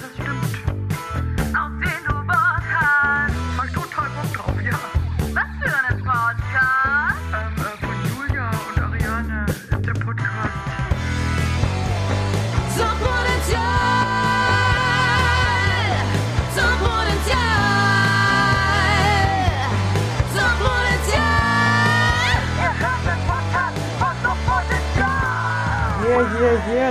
[0.00, 0.25] das stimmt.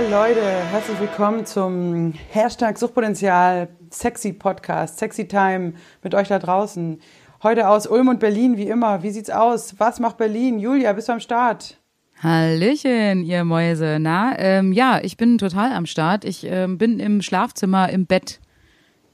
[0.02, 0.42] Leute.
[0.70, 7.00] Herzlich willkommen zum Hashtag Suchtpotenzial Sexy Podcast, Sexy Time mit euch da draußen.
[7.42, 9.02] Heute aus Ulm und Berlin, wie immer.
[9.02, 9.74] Wie sieht's aus?
[9.78, 10.58] Was macht Berlin?
[10.58, 11.78] Julia, bist du am Start?
[12.22, 13.96] Hallöchen, ihr Mäuse.
[13.98, 16.26] Na, ähm, ja, ich bin total am Start.
[16.26, 18.38] Ich ähm, bin im Schlafzimmer im Bett.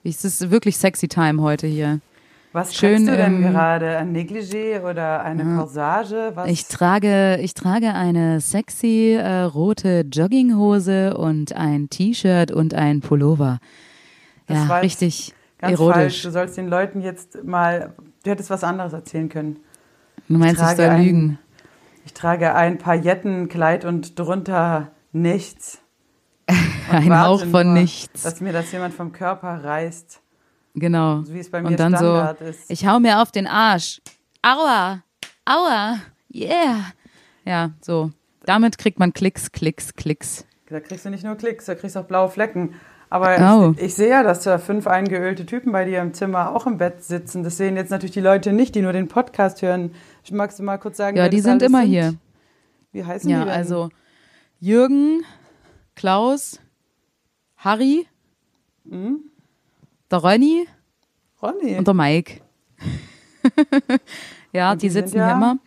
[0.02, 2.01] Es ist wirklich sexy Time heute hier.
[2.52, 3.97] Was Schön, trägst du denn ähm, gerade?
[3.97, 6.33] Ein Negligé oder eine Corsage?
[6.34, 6.48] Was?
[6.51, 13.59] Ich trage, ich trage eine sexy äh, rote Jogginghose und ein T-Shirt und ein Pullover.
[14.46, 15.96] Das ja, richtig Ganz falsch.
[15.96, 16.23] erotisch.
[16.23, 19.57] Du sollst den Leuten jetzt mal, du hättest was anderes erzählen können.
[20.29, 21.38] Du meinst, ich trage soll ein- lügen?
[22.05, 25.79] Ich trage ein Paillettenkleid und drunter nichts.
[26.90, 28.23] Ein Hauch von nur, nichts.
[28.23, 30.21] Dass mir das jemand vom Körper reißt.
[30.74, 31.23] Genau.
[31.23, 32.70] So wie es bei mir Und dann so, Standard ist.
[32.70, 34.01] ich hau mir auf den Arsch.
[34.42, 35.02] Aua,
[35.45, 35.98] aua,
[36.34, 36.92] yeah.
[37.45, 38.10] Ja, so.
[38.45, 40.46] Damit kriegt man Klicks, Klicks, Klicks.
[40.68, 42.74] Da kriegst du nicht nur Klicks, da kriegst du auch blaue Flecken.
[43.10, 43.74] Aber Oh.
[43.76, 46.78] ich, ich sehe ja, dass da fünf eingeölte Typen bei dir im Zimmer auch im
[46.78, 47.43] Bett sitzen.
[47.45, 49.95] Das sehen jetzt natürlich die Leute nicht, die nur den Podcast hören.
[50.30, 52.15] Magst du mal kurz sagen, Ja, die sind immer hier.
[52.93, 53.54] Wie heißen Ja, die denn?
[53.54, 53.90] also
[54.60, 55.24] Jürgen,
[55.95, 56.59] Klaus,
[57.56, 58.06] Harry,
[58.88, 59.20] Hm?
[60.13, 60.66] Der Ronny
[61.43, 61.77] Ronny.
[61.77, 62.41] und der Mike.
[64.53, 65.59] ja, die, die sitzen ja hier immer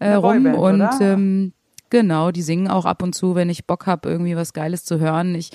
[0.00, 1.52] äh, rum Boyband, und ähm,
[1.90, 4.98] genau, die singen auch ab und zu, wenn ich Bock habe, irgendwie was Geiles zu
[4.98, 5.34] hören.
[5.34, 5.50] Ich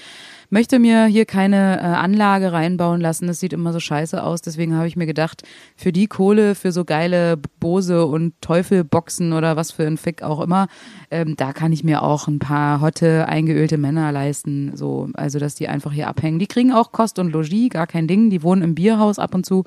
[0.49, 3.27] möchte mir hier keine äh, Anlage reinbauen lassen.
[3.27, 4.41] Das sieht immer so scheiße aus.
[4.41, 5.43] Deswegen habe ich mir gedacht,
[5.75, 10.41] für die Kohle, für so geile Bose und Teufelboxen oder was für ein Fick auch
[10.41, 10.67] immer,
[11.11, 14.71] ähm, da kann ich mir auch ein paar hotte, eingeölte Männer leisten.
[14.75, 16.39] So, also dass die einfach hier abhängen.
[16.39, 18.29] Die kriegen auch Kost und Logis, gar kein Ding.
[18.29, 19.63] Die wohnen im Bierhaus ab und zu.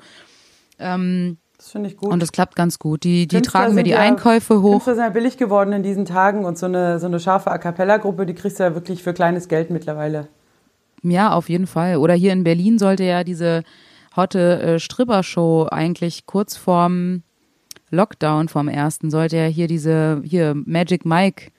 [0.79, 2.09] Ähm, das finde ich gut.
[2.09, 3.03] und das klappt ganz gut.
[3.03, 4.71] Die, die Künstler tragen mir die ja- Einkäufe hoch.
[4.71, 7.57] Künstler sind ja billig geworden in diesen Tagen und so eine, so eine scharfe A
[7.57, 10.29] Cappella-Gruppe, die kriegst du ja wirklich für kleines Geld mittlerweile.
[11.03, 11.97] Ja, auf jeden Fall.
[11.97, 13.63] Oder hier in Berlin sollte ja diese
[14.15, 17.23] hotte äh, Stripper-Show eigentlich kurz vorm
[17.91, 21.51] Lockdown vom ersten sollte ja hier diese, hier Magic Mike,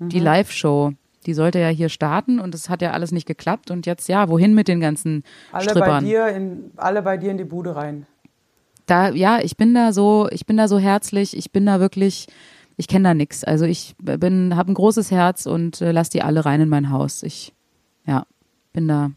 [0.00, 0.08] Mhm.
[0.10, 0.92] die Live-Show,
[1.26, 4.28] die sollte ja hier starten und es hat ja alles nicht geklappt und jetzt ja,
[4.28, 6.04] wohin mit den ganzen Alle bei Strippern?
[6.04, 8.06] dir in, alle bei dir in die Bude rein.
[8.86, 12.26] Da, ja, ich bin da so, ich bin da so herzlich, ich bin da wirklich,
[12.76, 13.42] ich kenne da nix.
[13.42, 16.90] Also ich bin, habe ein großes Herz und äh, lass die alle rein in mein
[16.90, 17.22] Haus.
[17.24, 17.52] Ich,
[18.06, 18.24] ja,
[18.78, 19.10] bin da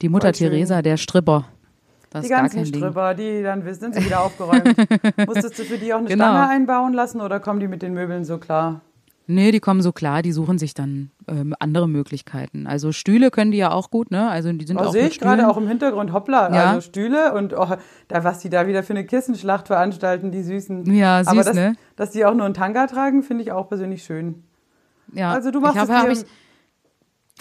[0.00, 0.32] die Mutter.
[0.32, 1.44] Theresa, der Stripper.
[2.10, 2.64] Das Die ganzen.
[2.64, 4.64] Stripper, die dann wissen, sind sie wieder aufgeräumt.
[5.26, 6.24] Musstest du für die auch eine Genau.
[6.24, 8.80] Stange einbauen lassen oder kommen die mit den Möbeln so klar?
[9.26, 12.66] Nee, die kommen so klar, die suchen sich dann ähm, andere Möglichkeiten.
[12.66, 14.30] Also Stühle können die ja auch gut, ne?
[14.30, 16.64] Also die sind Oh, auch sehe ich gerade auch im Hintergrund, hoppla, Ja.
[16.70, 17.66] also Stühle und oh,
[18.08, 20.86] da, was die da wieder für eine Kissenschlacht veranstalten, die Süßen.
[20.94, 21.74] Ja, süß, Aber das, ne?
[21.96, 24.44] dass die auch nur einen Tanga tragen, finde ich auch persönlich schön.
[25.12, 25.32] Ja.
[25.32, 26.24] Also du machst ich es hab dir- ich,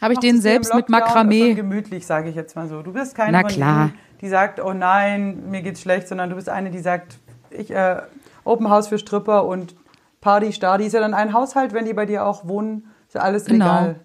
[0.01, 1.53] hab ich den selbst mit Makramee.
[1.53, 2.81] gemütlich, sage ich jetzt mal so.
[2.81, 3.85] Du bist keine Na von klar.
[3.87, 7.17] denen, die sagt, oh nein, mir geht's schlecht, sondern du bist eine, die sagt,
[7.49, 8.01] ich äh,
[8.43, 9.75] Open House für Stripper und
[10.21, 10.85] Party, Stadi.
[10.85, 13.65] Ist ja dann ein Haushalt, wenn die bei dir auch wohnen, ist ja alles Genau.
[13.65, 13.99] legal.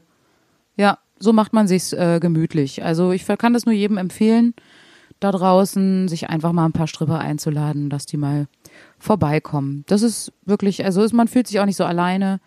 [0.76, 2.82] Ja, so macht man sich's äh, gemütlich.
[2.84, 4.54] Also ich kann das nur jedem empfehlen,
[5.20, 8.46] da draußen sich einfach mal ein paar Stripper einzuladen, dass die mal
[8.98, 9.84] vorbeikommen.
[9.86, 12.40] Das ist wirklich, also ist, man fühlt sich auch nicht so alleine.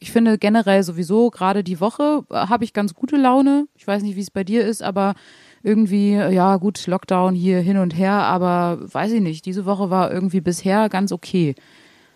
[0.00, 3.66] Ich finde generell sowieso, gerade die Woche äh, habe ich ganz gute Laune.
[3.74, 5.14] Ich weiß nicht, wie es bei dir ist, aber
[5.62, 9.90] irgendwie, äh, ja gut, Lockdown hier hin und her, aber weiß ich nicht, diese Woche
[9.90, 11.54] war irgendwie bisher ganz okay.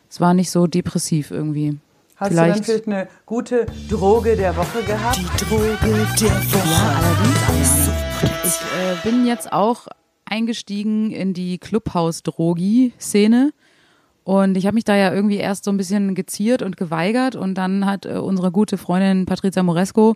[0.09, 1.79] Es war nicht so depressiv irgendwie.
[2.17, 5.19] Hast Vielleicht- du dann vielleicht eine gute Droge der Woche gehabt?
[5.51, 8.33] Ja, allerdings, Ariane.
[8.45, 9.89] Ich äh, bin jetzt auch
[10.25, 13.53] eingestiegen in die Clubhaus-Drogi-Szene.
[14.25, 17.37] Und ich habe mich da ja irgendwie erst so ein bisschen geziert und geweigert.
[17.37, 20.15] Und dann hat äh, unsere gute Freundin Patrizia Moresco,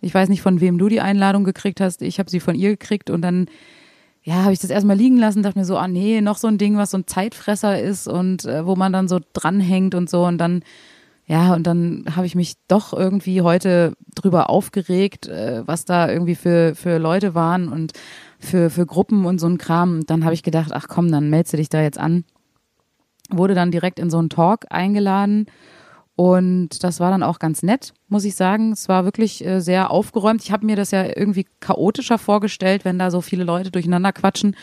[0.00, 2.70] ich weiß nicht, von wem du die Einladung gekriegt hast, ich habe sie von ihr
[2.70, 3.10] gekriegt.
[3.10, 3.46] Und dann,
[4.22, 6.58] ja, habe ich das erstmal liegen lassen, dachte mir so, ah nee, noch so ein
[6.58, 10.24] Ding, was so ein Zeitfresser ist und äh, wo man dann so dranhängt und so.
[10.24, 10.62] Und dann
[11.26, 16.34] ja, und dann habe ich mich doch irgendwie heute drüber aufgeregt, äh, was da irgendwie
[16.34, 17.92] für, für Leute waren und
[18.38, 20.00] für, für Gruppen und so ein Kram.
[20.00, 22.24] Und dann habe ich gedacht, ach komm, dann meldest dich da jetzt an.
[23.30, 25.46] Wurde dann direkt in so einen Talk eingeladen
[26.16, 28.72] Und das war dann auch ganz nett, muss ich sagen.
[28.72, 30.42] Es war wirklich äh, sehr aufgeräumt.
[30.44, 34.54] Ich habe mir das ja irgendwie chaotischer vorgestellt, wenn da so viele Leute durcheinander quatschen.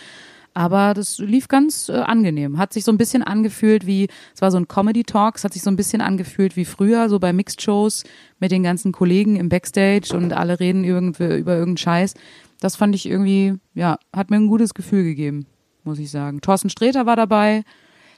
[0.53, 2.57] Aber das lief ganz äh, angenehm.
[2.57, 5.61] Hat sich so ein bisschen angefühlt wie, es war so ein Comedy-Talk, es hat sich
[5.61, 8.03] so ein bisschen angefühlt wie früher, so bei Mixed-Shows
[8.39, 12.13] mit den ganzen Kollegen im Backstage und alle reden irgendwie über irgendeinen Scheiß.
[12.59, 15.47] Das fand ich irgendwie, ja, hat mir ein gutes Gefühl gegeben,
[15.83, 16.41] muss ich sagen.
[16.41, 17.63] Thorsten Sträter war dabei,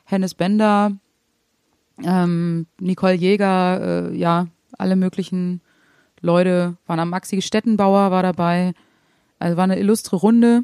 [0.03, 0.91] Hennes Bender,
[2.03, 4.47] ähm, Nicole Jäger, äh, ja,
[4.77, 5.61] alle möglichen
[6.21, 8.73] Leute waren am Maxi Stettenbauer war dabei.
[9.39, 10.63] Also war eine illustre Runde.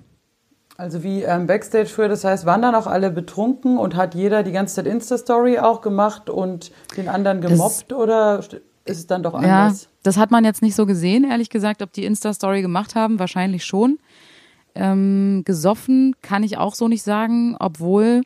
[0.78, 4.44] Also wie ähm, Backstage früher, das heißt, waren dann auch alle betrunken und hat jeder
[4.44, 8.40] die ganze Zeit Insta-Story auch gemacht und den anderen gemobbt oder
[8.86, 9.90] ist es dann doch Ja, anders?
[10.04, 13.20] das hat man jetzt nicht so gesehen, ehrlich gesagt, ob die Insta-Story gemacht haben.
[13.20, 14.00] Wahrscheinlich schon.
[14.76, 18.22] Ähm, gesoffen kann ich auch so nicht sagen, obwohl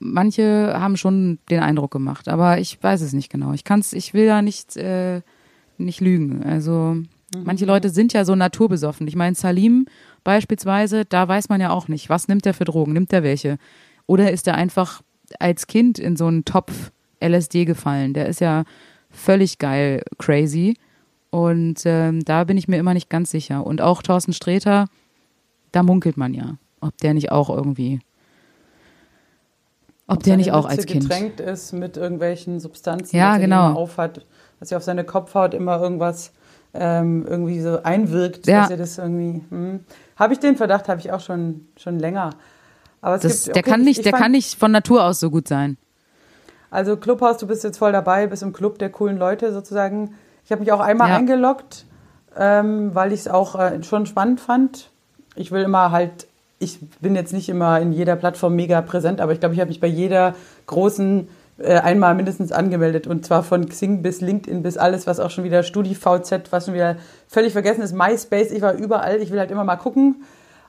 [0.00, 2.28] manche haben schon den Eindruck gemacht.
[2.28, 3.52] Aber ich weiß es nicht genau.
[3.52, 5.22] Ich kann's, ich will da nicht, äh,
[5.78, 6.42] nicht lügen.
[6.44, 6.96] Also
[7.36, 9.08] manche Leute sind ja so naturbesoffen.
[9.08, 9.86] Ich meine, Salim
[10.22, 13.58] beispielsweise, da weiß man ja auch nicht, was nimmt der für Drogen, nimmt der welche?
[14.06, 15.02] Oder ist er einfach
[15.38, 18.14] als Kind in so einen Topf LSD gefallen?
[18.14, 18.64] Der ist ja
[19.10, 20.76] völlig geil, crazy.
[21.30, 23.66] Und ähm, da bin ich mir immer nicht ganz sicher.
[23.66, 24.86] Und auch Thorsten Sträter,
[25.72, 28.00] da munkelt man ja, ob der nicht auch irgendwie,
[30.06, 31.02] ob der nicht auch Mütze als Kind.
[31.04, 33.70] getränkt ist mit irgendwelchen Substanzen, Ja, er genau.
[33.70, 34.24] immer aufhat,
[34.60, 36.32] dass er auf seine Kopfhaut immer irgendwas
[36.76, 38.62] ähm, irgendwie so einwirkt, Ja.
[38.62, 39.42] dass er das irgendwie.
[39.50, 39.84] Hm.
[40.16, 42.30] Habe ich den Verdacht, habe ich auch schon schon länger.
[43.00, 44.72] Aber es Das, gibt, der okay, kann ich- nicht, ich der fand- kann nicht von
[44.72, 45.76] Natur aus so gut sein.
[46.70, 50.14] Also Clubhaus, du bist jetzt voll dabei, bist im Club der coolen Leute sozusagen.
[50.44, 51.16] Ich habe mich auch einmal Ja.
[51.16, 51.86] eingeloggt,
[52.36, 54.90] ähm, weil ich es auch äh, schon spannend fand.
[55.36, 56.26] Ich will immer halt,
[56.64, 59.68] ich bin jetzt nicht immer in jeder Plattform mega präsent, aber ich glaube, ich habe
[59.68, 60.34] mich bei jeder
[60.66, 61.28] großen
[61.58, 65.44] äh, einmal mindestens angemeldet und zwar von Xing bis LinkedIn bis alles, was auch schon
[65.44, 66.96] wieder StudiVZ, was schon wieder
[67.28, 70.24] völlig vergessen ist, MySpace, ich war überall, ich will halt immer mal gucken.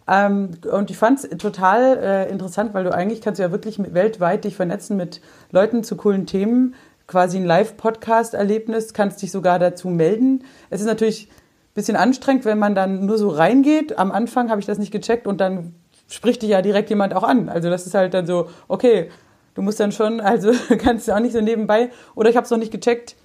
[0.07, 3.79] Ähm, und ich fand es total äh, interessant, weil du eigentlich kannst du ja wirklich
[3.79, 5.21] mit, weltweit dich vernetzen mit
[5.51, 6.75] Leuten zu coolen Themen.
[7.07, 10.43] Quasi ein Live-Podcast-Erlebnis, kannst dich sogar dazu melden.
[10.69, 13.97] Es ist natürlich ein bisschen anstrengend, wenn man dann nur so reingeht.
[13.97, 15.73] Am Anfang habe ich das nicht gecheckt und dann
[16.07, 17.49] spricht dich ja direkt jemand auch an.
[17.49, 19.09] Also das ist halt dann so, okay,
[19.55, 21.89] du musst dann schon, also kannst du auch nicht so nebenbei.
[22.15, 23.15] Oder ich habe es noch nicht gecheckt,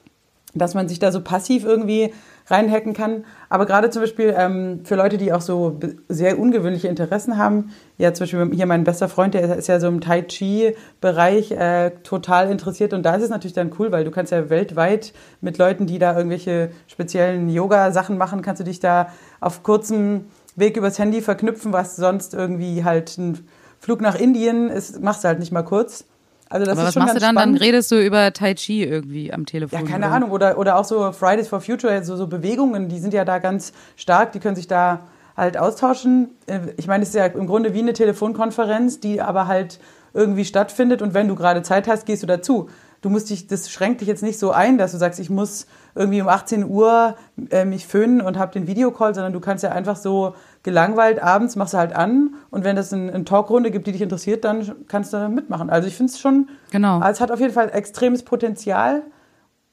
[0.55, 2.13] dass man sich da so passiv irgendwie
[2.49, 3.25] reinhacken kann.
[3.49, 5.79] Aber gerade zum Beispiel ähm, für Leute, die auch so
[6.09, 9.87] sehr ungewöhnliche Interessen haben, ja zum Beispiel hier mein bester Freund, der ist ja so
[9.87, 14.11] im Tai Chi-Bereich äh, total interessiert und da ist es natürlich dann cool, weil du
[14.11, 19.13] kannst ja weltweit mit Leuten, die da irgendwelche speziellen Yoga-Sachen machen, kannst du dich da
[19.41, 20.25] auf kurzem
[20.57, 23.47] Weg übers Handy verknüpfen, was sonst irgendwie halt ein
[23.79, 26.05] Flug nach Indien ist, machst du halt nicht mal kurz.
[26.49, 27.37] Also das Aber ist was schon machst du ganz dann?
[27.37, 27.61] Dann spannend.
[27.63, 29.79] redest du über Tai Chi irgendwie am Telefon.
[29.79, 30.15] Ja, keine oder?
[30.17, 30.31] Ahnung.
[30.33, 33.73] Oder, oder auch so Fridays for Future, so, so Bewegungen, die sind ja da ganz
[33.97, 35.01] stark, die können sich da
[35.37, 36.31] halt austauschen.
[36.47, 39.79] Äh, Ich meine, es ist ja im Grunde wie eine Telefonkonferenz, die aber halt
[40.13, 42.69] irgendwie stattfindet und wenn du gerade Zeit hast, gehst du dazu.
[43.01, 45.67] Du musst dich, das schränkt dich jetzt nicht so ein, dass du sagst, ich muss
[45.95, 47.17] irgendwie um 18 Uhr
[47.51, 51.57] äh, mich föhnen und habe den Videocall, sondern du kannst ja einfach so gelangweilt abends
[51.57, 54.71] machst du halt an und wenn das eine, eine Talkrunde gibt, die dich interessiert, dann
[54.89, 55.71] kannst du mitmachen.
[55.71, 56.97] Also ich finde es schon, Genau.
[56.99, 59.03] also es hat auf jeden Fall extremes Potenzial.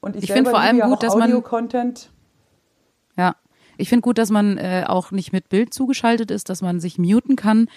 [0.00, 2.10] Und ich, Ich find selber vor allem ja gut, dass man- Audio-Content.
[3.16, 3.34] Ja,
[3.76, 6.98] ich finde gut, dass man äh, auch nicht mit Bild zugeschaltet ist, dass man sich
[6.98, 7.68] muten kann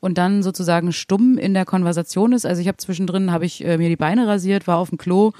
[0.00, 2.44] und dann sozusagen stumm in der Konversation ist.
[2.46, 5.32] Also ich habe zwischendrin habe ich äh, mir die Beine rasiert, war auf dem Klo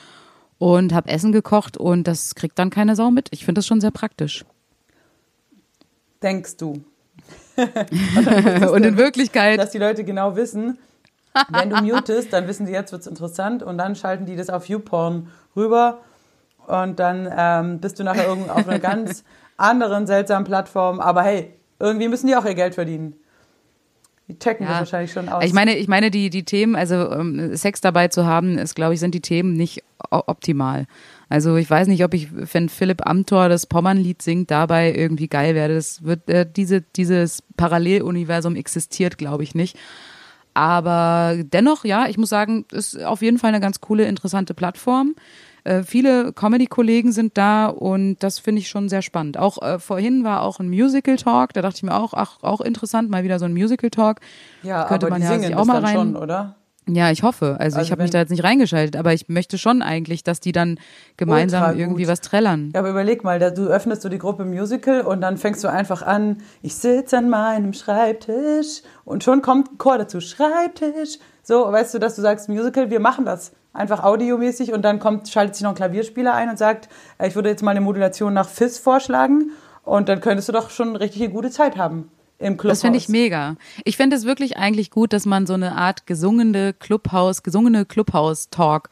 [0.59, 3.29] und habe Essen gekocht und das kriegt dann keine Sau mit.
[3.33, 4.45] Ich finde das schon sehr praktisch.
[6.23, 6.85] Denkst du,
[8.73, 10.79] und in Wirklichkeit, dass die Leute genau wissen,
[11.51, 14.69] wenn du mutest, dann wissen sie, jetzt wird's interessant und dann schalten die das auf
[14.69, 16.01] YouPorn rüber
[16.67, 19.25] und dann ähm, bist du nachher irgendwo auf einer ganz
[19.57, 21.01] anderen seltsamen Plattform.
[21.01, 23.15] Aber hey, irgendwie müssen die auch ihr Geld verdienen.
[24.29, 24.79] Die checken das Ja.
[24.81, 25.45] wahrscheinlich schon aus.
[25.45, 28.95] ich meine, ich meine die die Themen, also ähm, Sex dabei zu haben, ist glaube
[28.95, 30.87] ich sind die Themen nicht optimal.
[31.29, 35.55] Also ich weiß nicht, ob ich, wenn Philipp Amthor das Pommernlied singt, dabei irgendwie geil
[35.55, 35.75] werde.
[35.75, 39.77] Das wird äh, diese dieses Paralleluniversum existiert, glaube ich nicht.
[40.55, 45.15] Aber dennoch, ja, ich muss sagen, ist auf jeden Fall eine ganz coole, interessante Plattform.
[45.67, 49.37] Äh, viele Comedy-Kollegen sind da und das finde ich schon sehr spannend.
[49.37, 53.11] Auch äh, vorhin war auch ein Musical-Talk, da dachte ich mir auch, ach, auch interessant,
[53.11, 54.21] mal wieder so ein Musical-Talk.
[54.63, 56.55] ja, könnte aber man ja singen sich auch mal rein- schon, oder?
[56.89, 57.57] Ja, ich hoffe.
[57.59, 60.39] Also, ich Also habe mich da jetzt nicht reingeschaltet, aber ich möchte schon eigentlich, dass
[60.39, 60.79] die dann
[61.17, 62.71] gemeinsam irgendwie was trällern.
[62.75, 65.69] Ja, aber überleg mal, da, du öffnest so die Gruppe Musical und dann fängst du
[65.69, 71.19] einfach an, ich sitze an meinem Schreibtisch und schon kommt ein Chor dazu, Schreibtisch.
[71.43, 75.29] So, weißt du, dass du sagst, Musical, wir machen das einfach audiomäßig und dann kommt,
[75.29, 78.35] schaltet sich noch ein Klavierspieler ein und sagt, äh, ich würde jetzt mal eine Modulation
[78.35, 79.53] nach Fizz vorschlagen
[79.85, 82.79] und dann könntest du doch schon richtig eine gute Zeit haben im Clubhaus.
[82.79, 83.57] Das finde ich mega.
[83.85, 88.91] Ich finde es wirklich eigentlich gut, dass man so eine Art gesungene Clubhaus, gesungene Clubhaus-Talk,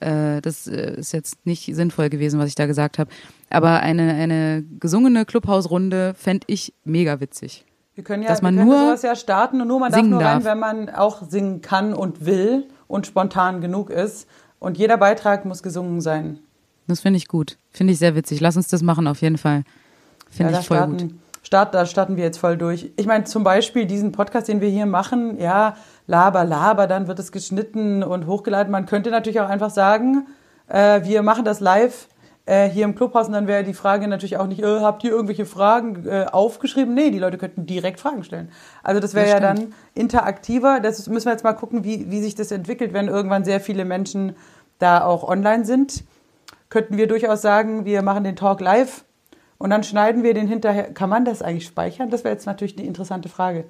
[0.00, 3.10] äh, das äh, ist jetzt nicht sinnvoll gewesen, was ich da gesagt habe,
[3.50, 7.64] aber eine, eine gesungene Clubhausrunde fände ich mega witzig.
[7.94, 9.98] Wir können ja, dass man wir können nur sowas ja starten und nur man darf
[9.98, 10.44] singen nur rein, darf.
[10.44, 14.26] wenn man auch singen kann und will und spontan genug ist.
[14.58, 16.40] Und jeder Beitrag muss gesungen sein.
[16.88, 17.58] Das finde ich gut.
[17.70, 18.40] Finde ich sehr witzig.
[18.40, 19.62] Lass uns das machen auf jeden Fall.
[20.30, 21.14] Finde ja, ich voll starten, gut.
[21.42, 22.90] Start, da starten wir jetzt voll durch.
[22.96, 25.76] Ich meine, zum Beispiel diesen Podcast, den wir hier machen, ja,
[26.06, 28.72] laber, laber, dann wird es geschnitten und hochgeladen.
[28.72, 30.26] Man könnte natürlich auch einfach sagen,
[30.66, 32.08] äh, wir machen das live
[32.48, 35.10] äh, hier im Clubhaus und dann wäre die Frage natürlich auch nicht, äh, habt ihr
[35.10, 36.94] irgendwelche Fragen äh, aufgeschrieben?
[36.94, 38.50] Nee, die Leute könnten direkt Fragen stellen.
[38.82, 40.80] Also das wäre ja dann interaktiver.
[40.80, 43.84] Das müssen wir jetzt mal gucken, wie, wie sich das entwickelt, wenn irgendwann sehr viele
[43.84, 44.34] Menschen
[44.78, 46.04] da auch online sind.
[46.70, 49.04] Könnten wir durchaus sagen, wir machen den Talk live
[49.58, 50.92] und dann schneiden wir den hinterher.
[50.94, 52.08] Kann man das eigentlich speichern?
[52.10, 53.64] Das wäre jetzt natürlich die interessante Frage.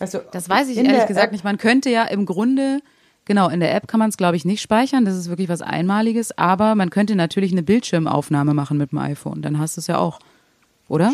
[0.00, 1.44] Also, Das weiß ich ehrlich gesagt App- nicht.
[1.44, 2.80] Man könnte ja im Grunde,
[3.24, 5.04] genau, in der App kann man es, glaube ich, nicht speichern.
[5.04, 6.36] Das ist wirklich was Einmaliges.
[6.38, 9.42] Aber man könnte natürlich eine Bildschirmaufnahme machen mit dem iPhone.
[9.42, 10.18] Dann hast du es ja auch.
[10.88, 11.12] Oder?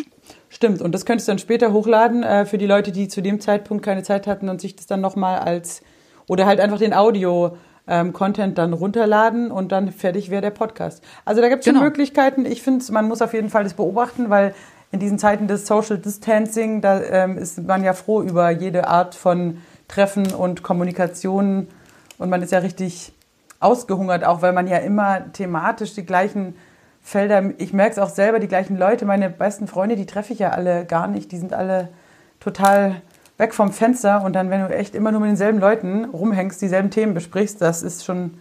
[0.49, 3.41] Stimmt, und das könntest du dann später hochladen äh, für die Leute, die zu dem
[3.41, 5.83] Zeitpunkt keine Zeit hatten und sich das dann nochmal als,
[6.27, 11.05] oder halt einfach den Audio-Content dann runterladen und dann fertig wäre der Podcast.
[11.25, 11.85] Also da gibt es schon Genau.
[11.85, 12.47] Möglichkeiten.
[12.47, 14.55] Ich finde, man muss auf jeden Fall das beobachten, weil
[14.91, 19.15] in diesen Zeiten des Social Distancing, da ähm, ist man ja froh über jede Art
[19.15, 21.69] von Treffen und Kommunikation
[22.21, 23.13] und man ist ja richtig
[23.59, 26.55] ausgehungert, auch weil man ja immer thematisch die gleichen
[27.03, 30.39] Felder, ich merke es auch selber, die gleichen Leute, meine besten Freunde, die treffe ich
[30.39, 31.89] ja alle gar nicht, die sind alle
[32.39, 33.01] total
[33.39, 36.91] weg vom Fenster und dann, wenn du echt immer nur mit denselben Leuten rumhängst, dieselben
[36.91, 38.35] Themen besprichst, das ist schon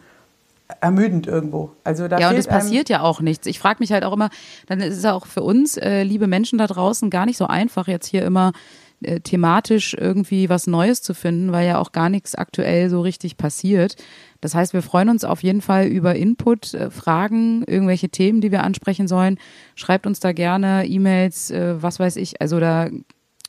[0.81, 1.71] ermüdend irgendwo.
[1.86, 3.48] Also da Ja, und es passiert ja auch nichts.
[3.48, 4.29] Ich frage mich halt auch immer,
[4.67, 7.88] dann ist es auch für uns, äh, liebe Menschen da draußen, gar nicht so einfach,
[7.88, 8.51] jetzt hier immer
[9.01, 13.37] äh, thematisch irgendwie was Neues zu finden, weil ja auch gar nichts aktuell so richtig
[13.37, 13.95] passiert.
[14.41, 18.51] Das heißt, wir freuen uns auf jeden Fall über Input, äh, Fragen, irgendwelche Themen, die
[18.51, 19.37] wir ansprechen sollen.
[19.75, 22.41] Schreibt uns da gerne E-Mails, äh, was weiß ich.
[22.41, 22.89] Also da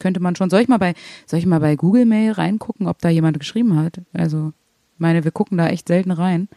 [0.01, 0.51] könnte man schon.
[0.51, 0.95] Soll ich mal bei,
[1.27, 4.01] soll ich mal bei Google Mail reingucken, ob da jemand geschrieben hat?
[4.13, 4.53] Also,
[4.95, 6.49] ich meine, wir gucken da echt selten rein.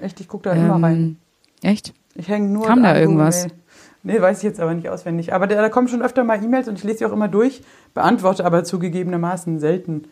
[0.00, 0.96] echt, ich gucke da immer rein.
[0.96, 1.16] Ähm,
[1.62, 1.92] Echt?
[2.14, 3.46] Ich hänge nur Kam da Google irgendwas?
[3.46, 3.56] Mail.
[4.02, 5.34] Nee, weiß ich jetzt aber nicht auswendig.
[5.34, 7.62] Aber da, da kommen schon öfter mal E-Mails und ich lese sie auch immer durch,
[7.94, 10.04] beantworte aber zugegebenermaßen selten.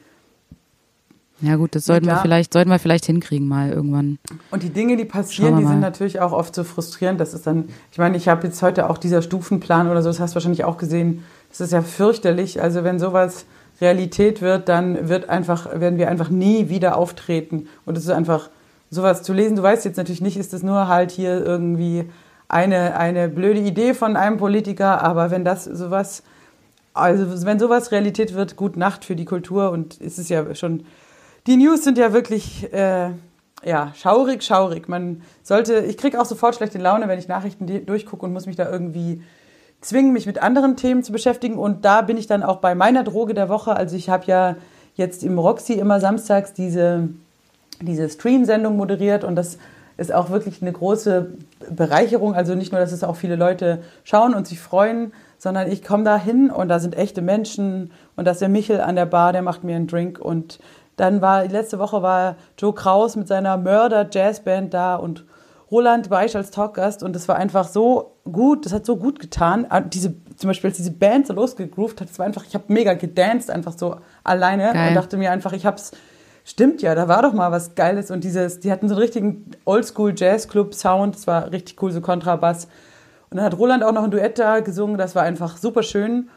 [1.40, 2.23] Ja gut, das sollten wir klar.
[2.23, 4.18] vielleicht, sollten wir vielleicht hinkriegen mal irgendwann.
[4.50, 5.87] Und die Dinge, die passieren, wir die sind mal.
[5.87, 7.21] natürlich auch oft so frustrierend.
[7.21, 10.18] Das ist dann, ich meine, ich habe jetzt heute auch dieser Stufenplan oder so, das
[10.18, 11.25] hast du wahrscheinlich auch gesehen.
[11.50, 12.61] Das ist ja fürchterlich.
[12.61, 13.47] Also wenn sowas
[13.80, 17.68] Realität wird, dann wird einfach, werden wir einfach nie wieder auftreten.
[17.87, 18.50] Und es ist einfach
[18.90, 19.57] sowas zu lesen.
[19.57, 22.07] Du weißt jetzt natürlich nicht, ist das nur halt hier irgendwie
[22.49, 26.23] eine, eine blöde Idee von einem Politiker, aber wenn das sowas,
[26.95, 30.85] also wenn sowas Realität wird, gut Nacht für die Kultur und es ist ja schon,
[31.47, 33.11] die News sind ja wirklich, äh,
[33.64, 34.88] ja, schaurig, schaurig.
[34.88, 38.57] Man sollte, ich kriege auch sofort schlechte Laune, wenn ich Nachrichten durchgucke und muss mich
[38.57, 39.23] da irgendwie
[39.81, 41.57] zwingen, mich mit anderen Themen zu beschäftigen.
[41.57, 43.75] Und da bin ich dann auch bei meiner Droge der Woche.
[43.75, 44.57] Also ich habe ja
[44.95, 47.09] jetzt im Roxy immer samstags diese,
[47.81, 49.59] diese Stream-Sendung moderiert und das
[49.99, 51.33] ist auch wirklich eine große
[51.71, 52.35] Bereicherung.
[52.35, 56.05] Also nicht nur, dass es auch viele Leute schauen und sich freuen, sondern ich komme
[56.05, 59.33] da hin und da sind echte Menschen und da ist der Michel an der Bar,
[59.33, 60.59] der macht mir einen Drink und
[60.97, 65.25] dann war, letzte Woche war Joe Kraus mit seiner Mörder-Jazzband da und
[65.71, 69.67] Roland Beisch als Talkgast und das war einfach so gut, das hat so gut getan.
[69.69, 72.64] Ah, Diese, zum Beispiel, als diese Band so losgegroovt hat, das war einfach, ich habe
[72.69, 74.88] mega gedanced, einfach so alleine Geil.
[74.88, 75.93] und dachte mir einfach, ich hab's,
[76.49, 79.50] stimmt ja, da war doch mal was Geiles und dieses, die hatten so einen richtigen
[79.64, 82.64] Oldschool-Jazz-Club-Sound, das war richtig cool, so Kontrabass.
[83.31, 86.28] Und dann hat Roland auch noch ein Duett da gesungen, das war einfach super schön.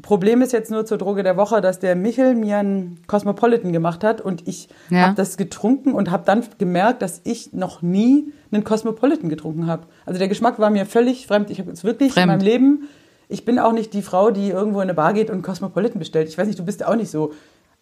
[0.00, 4.04] Problem ist jetzt nur zur Droge der Woche, dass der Michel mir einen Cosmopolitan gemacht
[4.04, 5.06] hat und ich Ja.
[5.08, 9.82] habe das getrunken und habe dann gemerkt, dass ich noch nie einen Cosmopolitan getrunken habe.
[10.06, 11.50] Also der Geschmack war mir völlig fremd.
[11.50, 12.24] Ich habe jetzt wirklich Fremd.
[12.24, 12.88] in meinem Leben,
[13.28, 15.98] ich bin auch nicht die Frau, die irgendwo in eine Bar geht und einen Cosmopolitan
[15.98, 16.28] bestellt.
[16.28, 17.32] Ich weiß nicht, du bist auch nicht so.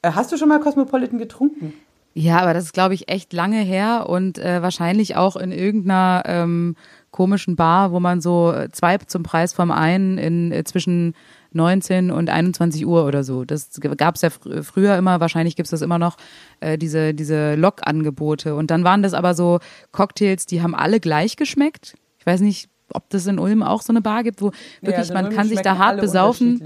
[0.07, 1.73] Äh, Hast du schon mal Cosmopolitan getrunken?
[2.15, 6.23] Ja, aber das ist, glaube ich, echt lange her und äh, wahrscheinlich auch in irgendeiner
[6.25, 6.77] ähm,
[7.11, 11.15] komischen Bar, wo man so äh, zwei zum Preis vom einen in äh, zwischen
[11.53, 13.45] 19 und 21 Uhr oder so.
[13.45, 16.17] Das gab es ja fr früher immer, wahrscheinlich gibt es das immer noch,
[16.61, 18.55] äh, diese, diese Lok-Angebote.
[18.55, 19.59] Und dann waren das aber so
[19.93, 21.97] Cocktails, die haben alle gleich geschmeckt.
[22.19, 25.15] Ich weiß nicht, ob das in Ulm auch so eine Bar gibt, wo wirklich, also
[25.15, 26.63] in man kann sich da hart besaufen.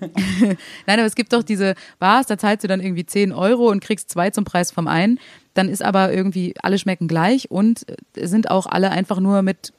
[0.86, 3.80] Nein, aber es gibt doch diese Bars, da zahlst du dann irgendwie 10 Euro und
[3.80, 5.18] kriegst zwei zum Preis vom einen.
[5.54, 9.72] Dann ist aber irgendwie, alle schmecken gleich und äh, sind auch alle einfach nur mit,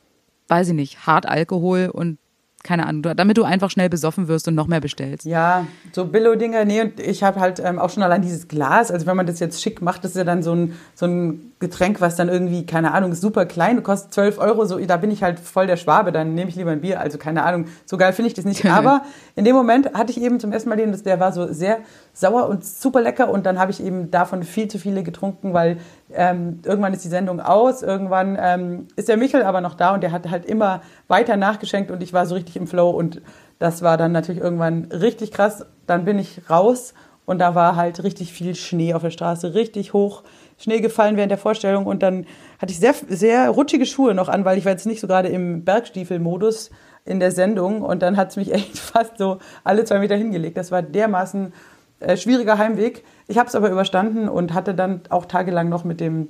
[0.47, 2.17] weiß ich nicht, Hartalkohol und
[2.65, 5.25] keine Ahnung, damit du einfach schnell besoffen wirst und noch mehr bestellst.
[5.25, 9.05] Ja, so Billo-Dinger, nee, und ich habe halt ähm, auch schon allein dieses Glas, also
[9.05, 12.01] wenn man das jetzt schick macht, das ist ja dann so ein, so ein Getränk,
[12.01, 15.21] was dann irgendwie, keine Ahnung, ist super klein, kostet 12 Euro, so, da bin ich
[15.21, 18.13] halt voll der Schwabe, dann nehme ich lieber ein Bier, also keine Ahnung, so geil
[18.13, 18.65] finde ich das nicht.
[18.65, 19.03] Aber
[19.35, 21.77] in dem Moment hatte ich eben zum ersten Mal den, der war so sehr
[22.15, 25.77] sauer und super lecker und dann habe ich eben davon viel zu viele getrunken, weil
[26.13, 30.01] ähm, irgendwann ist die Sendung aus, irgendwann ähm, ist der Michel aber noch da und
[30.01, 33.21] der hat halt immer weiter nachgeschenkt und ich war so richtig im Flow und
[33.59, 35.65] das war dann natürlich irgendwann richtig krass.
[35.87, 36.93] Dann bin ich raus
[37.25, 40.23] und da war halt richtig viel Schnee auf der Straße, richtig hoch
[40.57, 42.25] Schnee gefallen während der Vorstellung und dann
[42.59, 45.27] hatte ich sehr, sehr rutschige Schuhe noch an, weil ich war jetzt nicht so gerade
[45.27, 46.71] im Bergstiefelmodus
[47.03, 50.55] in der Sendung und dann hat es mich echt fast so alle zwei Meter hingelegt.
[50.55, 51.51] Das war dermaßen
[51.99, 53.03] äh, schwieriger Heimweg.
[53.27, 56.27] Ich habe es aber überstanden und hatte dann auch tagelang noch mit dem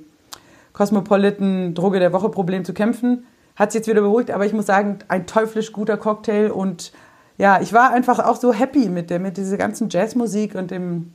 [0.72, 3.26] Cosmopolitan Droge der Woche Problem zu kämpfen.
[3.56, 6.92] Hat sich jetzt wieder beruhigt, aber ich muss sagen, ein teuflisch guter Cocktail und
[7.38, 11.12] ja, ich war einfach auch so happy mit der, mit dieser ganzen Jazzmusik und dem,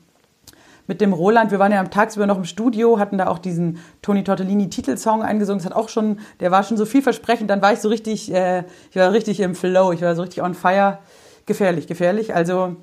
[0.87, 1.51] mit dem Roland.
[1.51, 5.23] Wir waren ja am tagsüber noch im Studio, hatten da auch diesen Toni Tortellini Titelsong
[5.23, 5.59] eingesungen.
[5.59, 7.49] Das hat auch schon, der war schon so vielversprechend.
[7.49, 10.43] Dann war ich so richtig, äh, ich war richtig im Flow, ich war so richtig
[10.43, 10.99] on fire.
[11.47, 12.35] Gefährlich, gefährlich.
[12.35, 12.75] Also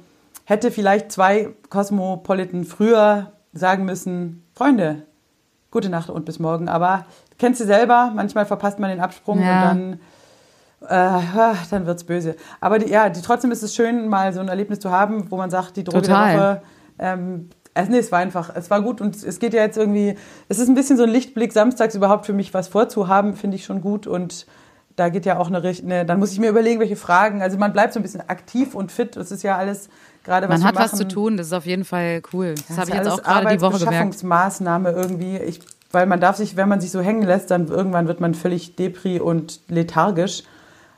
[0.48, 5.02] hätte vielleicht zwei Cosmopolitan früher sagen müssen, Freunde,
[5.70, 6.70] gute Nacht und bis morgen.
[6.70, 7.04] Aber
[7.36, 9.70] kennst du selber, manchmal verpasst man den Absprung Ja.
[9.72, 10.00] und
[10.80, 12.34] dann, äh, dann wird's böse.
[12.62, 15.36] Aber die, ja, die, trotzdem ist es schön, mal so ein Erlebnis zu haben, wo
[15.36, 16.32] man sagt, die Droge Total.
[16.32, 16.62] der Woche.
[16.98, 20.14] Ähm, also nee, es war einfach, es war gut und es geht ja jetzt irgendwie,
[20.48, 23.66] es ist ein bisschen so ein Lichtblick, samstags überhaupt für mich was vorzuhaben, finde ich
[23.66, 24.46] schon gut und
[24.98, 27.72] da geht ja auch eine, eine, dann muss ich mir überlegen, welche Fragen, also man
[27.72, 29.88] bleibt so ein bisschen aktiv und fit, das ist ja alles
[30.24, 31.08] gerade, was Man hat wir was machen.
[31.08, 32.54] zu tun, das ist auf jeden Fall cool.
[32.56, 33.86] Das, Das habe ich jetzt auch gerade die Woche gemerkt.
[33.86, 35.36] Arbeitsbeschaffungsmaßnahme irgendwie.
[35.38, 35.60] Ich,
[35.92, 38.74] weil man darf sich, wenn man sich so hängen lässt, dann irgendwann wird man völlig
[38.76, 40.42] depri und lethargisch.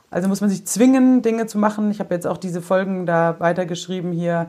[0.09, 1.91] Also muss man sich zwingen, Dinge zu machen.
[1.91, 4.47] Ich habe jetzt auch diese Folgen da weitergeschrieben hier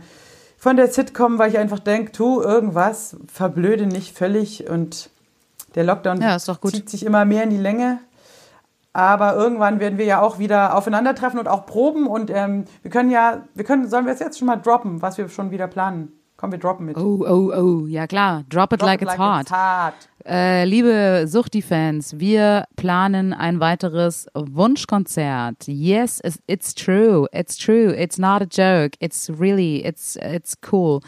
[0.57, 5.11] von der Sitcom, weil ich einfach denke, tu irgendwas, verblöde nicht völlig und
[5.75, 6.73] der Lockdown Ja, ist doch gut.
[6.73, 7.99] zieht sich immer mehr in die Länge.
[8.95, 13.11] Aber irgendwann werden wir ja auch wieder aufeinandertreffen und auch proben und ähm, wir können
[13.11, 16.13] ja, wir können, sollen wir es jetzt schon mal droppen, was wir schon wieder planen?
[16.37, 16.97] Komm, wir droppen mit.
[16.97, 18.43] Oh, oh, oh, ja klar.
[18.49, 19.51] Drop it Drop like it it's hot.
[19.53, 19.95] hard.
[20.27, 25.69] Äh, liebe Suchti-Fans, wir planen ein weiteres Wunschkonzert.
[25.69, 27.27] Yes, it's- it's true.
[27.33, 27.95] It's true.
[27.95, 28.97] It's not a joke.
[29.01, 31.01] It's really, it's, it's cool.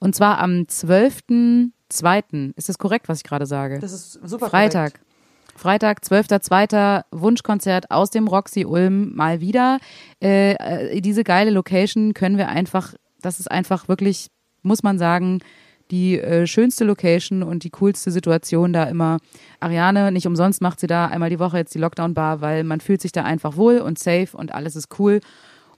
[0.00, 2.52] Und zwar am 12.02.
[2.56, 3.78] Ist das korrekt, was ich gerade sage?
[3.78, 4.94] Das ist super Freitag.
[4.94, 5.06] korrekt.
[5.60, 7.04] Freitag, 12.02.
[7.10, 9.78] Wunschkonzert aus dem Roxy Ulm mal wieder.
[10.22, 14.28] Äh, äh, diese geile Location können wir einfach, das ist einfach wirklich,
[14.62, 15.40] muss man sagen,
[15.90, 19.18] die äh, schönste Location und die coolste Situation da immer.
[19.60, 23.02] Ariane, nicht umsonst macht sie da einmal die Woche jetzt die Lockdown-Bar, weil man fühlt
[23.02, 25.20] sich da einfach wohl und safe und alles ist cool.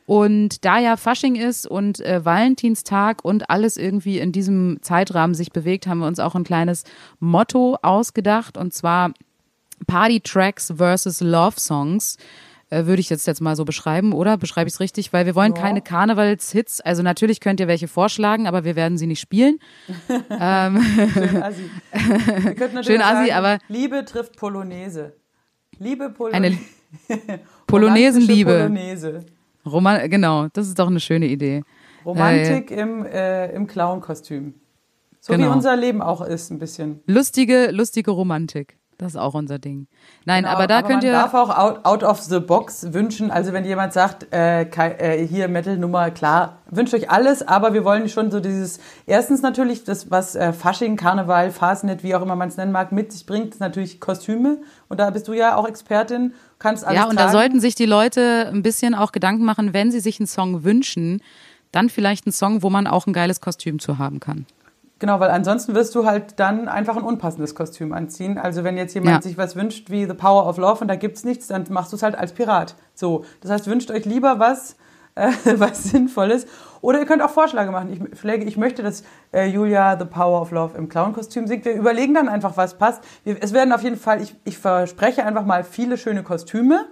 [0.07, 5.51] Und da ja Fasching ist und äh, Valentinstag und alles irgendwie in diesem Zeitrahmen sich
[5.51, 6.85] bewegt, haben wir uns auch ein kleines
[7.19, 9.13] Motto ausgedacht und zwar
[9.87, 12.17] Party Tracks versus Love Songs.
[12.71, 14.39] Äh, würde ich jetzt jetzt mal so beschreiben, oder?
[14.39, 15.13] Beschreibe ich es richtig?
[15.13, 15.61] Weil wir wollen Ja.
[15.61, 16.81] keine Karnevalshits.
[16.81, 19.59] Also natürlich könnt ihr welche vorschlagen, aber wir werden sie nicht spielen.
[20.09, 20.33] Schön
[21.43, 21.71] assi.
[21.93, 25.13] Wir könnten natürlich Schön assi, sagen, aber- Liebe trifft Polonaise.
[25.79, 26.59] Liebe Polo Eine
[27.67, 28.51] Polonesenliebe.
[28.53, 29.21] Polonaise.
[29.67, 31.63] Roman genau, das ist doch eine schöne Idee.
[32.05, 34.55] Romantik im, äh, im Clown-Kostüm.
[35.21, 35.53] So wie Genau.
[35.53, 37.01] unser Leben auch ist, ein bisschen.
[37.07, 38.77] Lustige, lustige Romantik.
[39.03, 39.89] Das ist auch unser Ding.
[40.25, 41.13] Nein, Genau, aber da könnt man ihr.
[41.13, 43.31] darf auch out, out of the box wünschen.
[43.33, 48.09] Also wenn jemand sagt, äh, äh, hier Metal-Nummer, klar, wünscht euch alles, aber wir wollen
[48.09, 52.49] schon so dieses, erstens natürlich das, was äh, Fasching, Karneval, Fasnet, wie auch immer man
[52.49, 54.59] es nennen mag, mit sich bringt, ist natürlich Kostüme.
[54.89, 57.33] Und da bist du ja auch Expertin, kannst alles Ja, und da tragen.
[57.33, 61.23] sollten sich die Leute ein bisschen auch Gedanken machen, wenn sie sich einen Song wünschen,
[61.73, 64.47] dann vielleicht einen Song, wo man auch ein geiles Kostüm zu haben kann.
[65.03, 68.39] Genau, weil ansonsten wirst du halt dann einfach ein unpassendes Kostüm anziehen.
[68.39, 69.21] Also wenn jetzt jemand Ja.
[69.23, 71.97] sich was wünscht wie The Power of Love und da gibt's nichts, dann machst du
[71.97, 72.77] es halt als Pirat.
[72.95, 74.77] So, das heißt, wünscht euch lieber was,
[75.17, 76.47] äh, was Sinnvolles.
[76.83, 78.11] Oder ihr könnt auch Vorschläge machen.
[78.13, 81.65] Ich, Schläge, ich möchte, dass äh, Julia The Power of Love im Clown-Kostüm singt.
[81.65, 83.03] Wir überlegen dann einfach, was passt.
[83.25, 86.85] Wir, es werden auf jeden Fall, ich, ich verspreche einfach mal viele schöne Kostüme.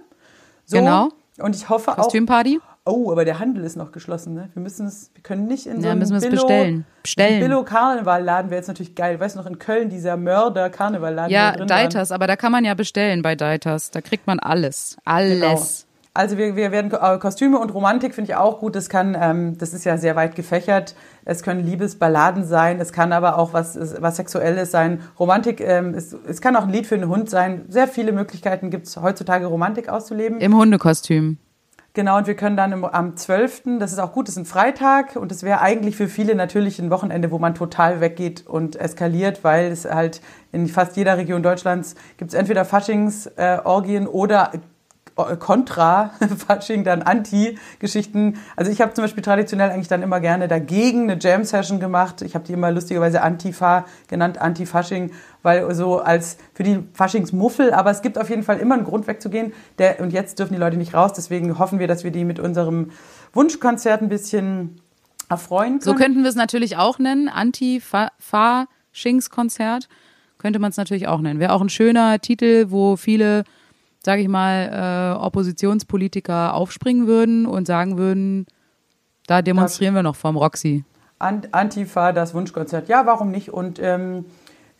[0.65, 0.75] So.
[0.75, 1.11] Genau.
[1.39, 1.95] Und ich hoffe auch.
[1.95, 2.59] Kostümparty?
[2.83, 4.49] Oh, aber der Handel ist noch geschlossen, ne?
[4.53, 6.85] Wir müssen es, wir können nicht in so Ja, müssen wir es Billo, bestellen.
[7.03, 7.39] Bestellen.
[7.39, 9.19] Billo Karnevalladen wäre jetzt natürlich geil.
[9.19, 11.67] Weißt du noch in Köln dieser Mörder Karnevalladen Ja, waren?
[11.67, 13.91] Deitas, aber da kann man ja bestellen bei Deitas.
[13.91, 14.97] Da kriegt man alles.
[15.05, 15.49] Genau.
[15.49, 15.85] Alles.
[16.13, 18.75] Also wir, wir werden äh, Kostüme und Romantik finde ich auch gut.
[18.75, 20.95] Das kann, ähm, das ist ja sehr weit gefächert.
[21.23, 25.01] Es können Liebesballaden sein, es kann aber auch was, was Sexuelles sein.
[25.19, 27.65] Romantik, ähm, es, es kann auch ein Lied für einen Hund sein.
[27.69, 30.41] Sehr viele Möglichkeiten gibt es heutzutage, Romantik auszuleben.
[30.41, 31.37] Im Hundekostüm.
[31.93, 34.45] Genau, und wir können dann im, am 12., das ist auch gut, das ist ein
[34.45, 38.77] Freitag und das wäre eigentlich für viele natürlich ein Wochenende, wo man total weggeht und
[38.77, 40.21] eskaliert, weil es halt
[40.53, 44.51] in fast jeder Region Deutschlands gibt es entweder Faschingsorgien äh, oder
[45.15, 46.11] Kontra,
[46.47, 48.37] Fasching, dann Anti-Geschichten.
[48.55, 52.21] Also ich habe zum Beispiel traditionell eigentlich dann immer gerne dagegen eine Jam-Session gemacht.
[52.21, 55.11] Ich habe die immer lustigerweise Antifa genannt, Anti-Fasching,
[55.43, 59.07] weil so als für die Faschingsmuffel, aber es gibt auf jeden Fall immer einen Grund
[59.07, 59.51] wegzugehen.
[59.77, 62.39] Der, und jetzt dürfen die Leute nicht raus, deswegen hoffen wir, dass wir die mit
[62.39, 62.91] unserem
[63.33, 64.81] Wunschkonzert ein bisschen
[65.29, 65.81] erfreuen können.
[65.81, 69.87] So könnten wir es natürlich auch nennen, Anti-Faschingskonzert
[70.37, 71.39] könnte man es natürlich auch nennen.
[71.39, 73.43] Wäre auch ein schöner Titel, wo viele
[74.03, 78.45] sage ich mal, äh, Oppositionspolitiker aufspringen würden und sagen würden,
[79.27, 80.83] da demonstrieren wir noch vom Roxy.
[81.19, 82.89] Antifa, das Wunschkonzert.
[82.89, 83.49] Ja, warum nicht?
[83.49, 84.25] Und ähm,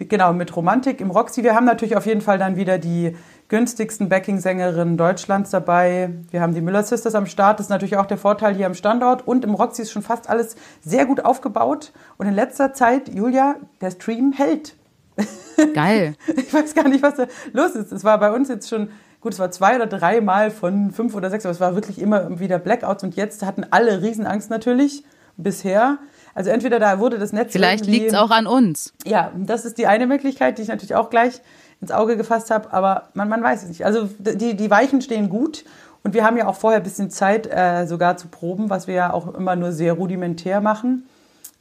[0.08, 1.44] genau, mit Romantik im Roxy.
[1.44, 3.16] Wir haben natürlich auf jeden Fall dann wieder die
[3.48, 6.10] günstigsten Backing-Sängerinnen Deutschlands dabei.
[6.32, 7.60] Wir haben die Müller Sisters am Start.
[7.60, 9.28] Das ist natürlich auch der Vorteil hier am Standort.
[9.28, 11.92] Und im Roxy ist schon fast alles sehr gut aufgebaut.
[12.18, 14.76] Und in letzter Zeit, Julia, der Stream hält.
[15.74, 16.16] Geil.
[16.36, 17.92] ich weiß gar nicht, was da los ist.
[17.92, 18.90] Es war bei uns jetzt schon
[19.22, 22.02] Gut, es war zwei oder drei Mal von fünf oder sechs, aber es war wirklich
[22.02, 25.04] immer wieder Blackouts und jetzt hatten alle Riesenangst natürlich
[25.38, 26.00] bisher.
[26.34, 27.52] Also entweder da wurde das Netz.
[27.52, 28.94] Vielleicht liegt es auch an uns.
[29.06, 31.42] Ja, das ist die eine Möglichkeit, die ich natürlich auch gleich
[31.82, 33.86] ins Auge gefasst habe, aber man, man weiß es nicht.
[33.86, 35.66] Also die, die Weichen stehen gut
[36.04, 38.94] und wir haben ja auch vorher ein bisschen Zeit äh, sogar zu proben, was wir
[38.94, 41.08] ja auch immer nur sehr rudimentär machen.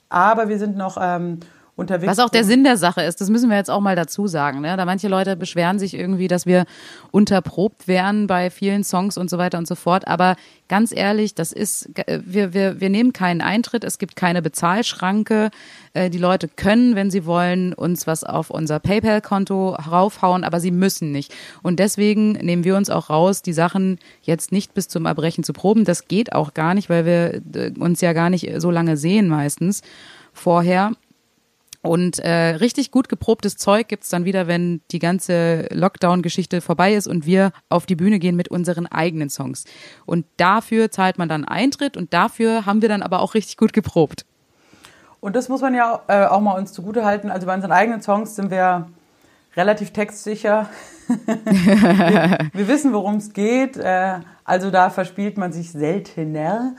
[0.08, 1.40] Aber wir sind noch ähm,
[1.80, 2.10] unterwegs.
[2.10, 4.60] Was auch der Sinn der Sache ist, das müssen wir jetzt auch mal dazu sagen.
[4.60, 4.76] Ne?
[4.76, 6.64] Da manche Leute beschweren sich irgendwie, dass wir
[7.10, 10.06] unterprobt wären bei vielen Songs und so weiter und so fort.
[10.06, 10.36] Aber
[10.68, 15.50] ganz ehrlich, das ist, wir, wir, wir nehmen keinen Eintritt, es gibt keine Bezahlschranke.
[15.94, 20.70] Äh, die Leute können, wenn sie wollen, uns was auf unser PayPal-Konto raufhauen, aber sie
[20.70, 21.34] müssen nicht.
[21.62, 25.52] Und deswegen nehmen wir uns auch raus, die Sachen jetzt nicht bis zum Erbrechen zu
[25.52, 25.84] proben.
[25.84, 29.28] Das geht auch gar nicht, weil wir äh, uns ja gar nicht so lange sehen
[29.28, 29.82] meistens
[30.32, 30.92] vorher.
[31.82, 37.06] Und äh, richtig gut geprobtes Zeug gibt's dann wieder, wenn die ganze Lockdown-Geschichte vorbei ist
[37.06, 39.64] und wir auf die Bühne gehen mit unseren eigenen Songs.
[40.04, 43.72] Und dafür zahlt man dann Eintritt und dafür haben wir dann aber auch richtig gut
[43.72, 44.26] geprobt.
[45.20, 47.30] Und das muss man ja äh, auch mal uns zugute halten.
[47.30, 48.88] Also bei unseren eigenen Songs sind wir
[49.56, 50.68] relativ textsicher.
[51.08, 53.76] wir, wir, wissen, worum es geht.
[53.76, 56.74] Äh, also da verspielt man sich seltener.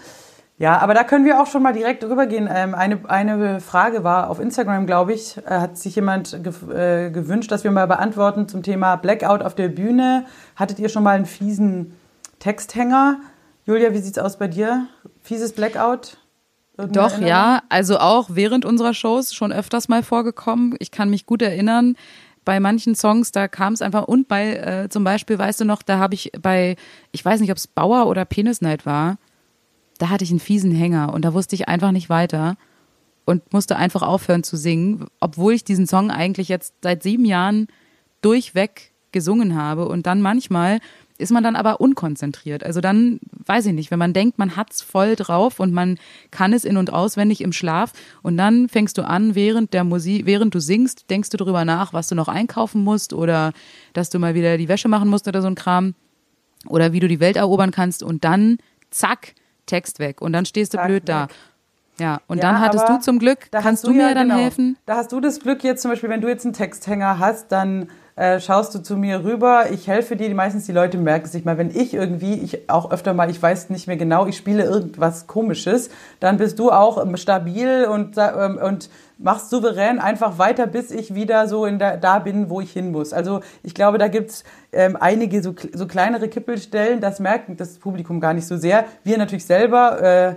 [0.62, 2.48] Ja, aber da können wir auch schon mal direkt rübergehen.
[2.54, 7.10] Ähm, eine, eine Frage war auf Instagram, glaube ich, äh, hat sich jemand ge äh,
[7.10, 10.28] gewünscht, dass wir mal beantworten zum Thema Blackout auf der Bühne.
[10.56, 11.98] Hattet ihr schon mal einen fiesen
[12.38, 13.22] Texthänger?
[13.66, 14.86] Julia, wie sieht's aus bei dir?
[15.24, 16.18] Fieses Blackout?
[16.78, 17.26] Doch, Erinnerung?
[17.26, 17.64] ja.
[17.70, 20.76] Also auch während unserer Shows schon öfters mal vorgekommen.
[20.78, 21.96] Ich kann mich gut erinnern
[22.46, 25.82] bei manchen Songs, da kam es einfach, und bei äh, zum Beispiel, weißt du noch,
[25.82, 26.76] da habe ich bei,
[27.12, 29.18] ich weiß nicht, ob es Bauer oder Penis Night war,
[30.02, 32.58] da hatte ich einen fiesen Hänger und da wusste ich einfach nicht weiter
[33.26, 37.68] und musste einfach aufhören zu singen, obwohl ich diesen Song eigentlich jetzt seit sieben Jahren
[38.24, 40.80] durchweg gesungen habe und dann manchmal
[41.20, 42.64] ist man dann aber unkonzentriert.
[42.64, 46.00] Also dann, weiß ich nicht, wenn man denkt, man hat's voll drauf und man
[46.32, 50.26] kann es in- und auswendig im Schlaf und dann fängst du an, während der Musik,
[50.26, 53.54] während du singst, denkst du darüber nach, was du noch einkaufen musst oder
[53.94, 55.94] dass du mal wieder die Wäsche machen musst oder so ein Kram
[56.68, 58.58] oder wie du die Welt erobern kannst und dann,
[58.90, 59.36] zack,
[59.72, 61.08] Text weg und dann stehst du Tag blöd weg.
[61.08, 61.28] da.
[62.00, 64.78] Ja, und ja, dann hattest du zum Glück, kannst du, mir ja, dann genau, helfen?
[64.86, 67.90] Da hast du das Glück jetzt zum Beispiel, wenn du jetzt einen Texthänger hast, dann
[68.22, 71.44] äh, schaust du zu mir rüber, ich helfe dir, meistens die Leute merken es nicht
[71.44, 74.64] mal, wenn ich irgendwie, ich auch öfter mal, ich weiß nicht mehr genau, ich spiele
[74.64, 80.68] irgendwas komisches, dann bist du auch ähm, stabil und, ähm, und machst souverän einfach weiter,
[80.68, 83.12] bis ich wieder so in der, da bin, wo ich hin muss.
[83.12, 88.20] Also ich glaube, da gibt's ähm, einige so, so kleinere Kippelstellen, das merkt das Publikum
[88.20, 88.86] gar nicht so sehr.
[89.04, 90.36] Wir natürlich selber äh,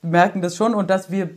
[0.00, 1.30] merken das schon und dass wir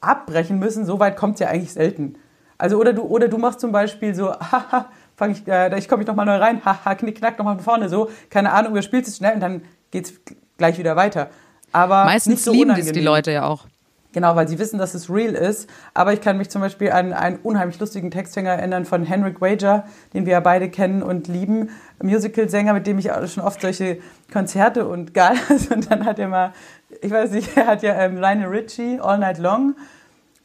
[0.00, 2.14] abbrechen müssen, so weit kommt's ja eigentlich selten.
[2.62, 4.86] Also oder du oder du machst zum Beispiel so, haha,
[5.22, 7.54] fang ich, äh, ich komme mich noch mal neu rein, haha, knick knack noch mal
[7.54, 10.14] von vorne so, keine Ahnung, du spielst es schnell und dann geht's
[10.58, 11.30] gleich wieder weiter.
[11.70, 12.88] Aber meistens nicht so lieben unangenehm.
[12.88, 13.66] das die Leute ja auch.
[14.12, 15.70] Genau, weil sie wissen, dass es real ist.
[15.94, 19.86] Aber ich kann mich zum Beispiel an einen unheimlich lustigen Texthänger erinnern von Henrik Wager,
[20.12, 21.70] den wir ja beide kennen und lieben.
[22.02, 25.68] Musical-Sänger, mit dem ich auch schon oft solche Konzerte und Galas.
[25.70, 26.52] Und dann hat er mal,
[27.00, 29.76] ich weiß nicht, er hat ja ähm, Lionel Richie, All Night Long.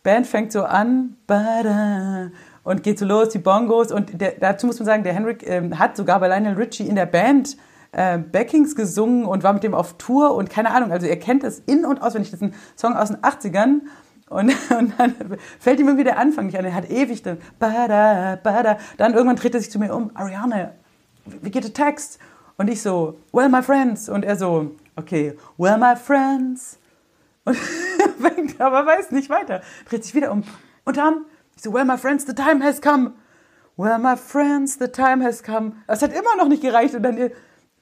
[0.03, 2.29] Band fängt so an, bada,
[2.67, 3.93] und geht so los, die Bongos.
[3.93, 6.95] Und der, dazu muss man sagen, der Henrik ähm, hat sogar bei Lionel Richie in
[6.95, 7.55] der Band
[7.93, 11.45] äh, Backings gesungen und war mit dem auf Tour und keine Ahnung, also er kennt
[11.45, 12.29] es in- und auswendig.
[12.31, 13.83] Das ist ein Song aus den 80ern
[14.27, 15.15] und, und dann
[15.61, 16.65] fällt ihm irgendwie der Anfang nicht an.
[16.65, 18.79] Er hat ewig dann, bada, bada.
[18.97, 20.73] Dann irgendwann dreht er sich zu mir um, Ariane,
[21.25, 22.19] wie geht der Text?
[22.57, 24.09] Und ich so, well, my friends.
[24.09, 26.79] Und er so, okay, well, my friends.
[27.45, 27.55] Und
[28.19, 29.61] fängt aber weiß nicht weiter.
[29.89, 30.43] Dreht sich wieder um.
[30.83, 31.25] Und dann,
[31.57, 33.13] ich so, well, my friends, the time has come.
[33.77, 35.73] Well, my friends, the time has come.
[35.87, 36.95] Es hat immer noch nicht gereicht.
[36.95, 37.31] Und dann,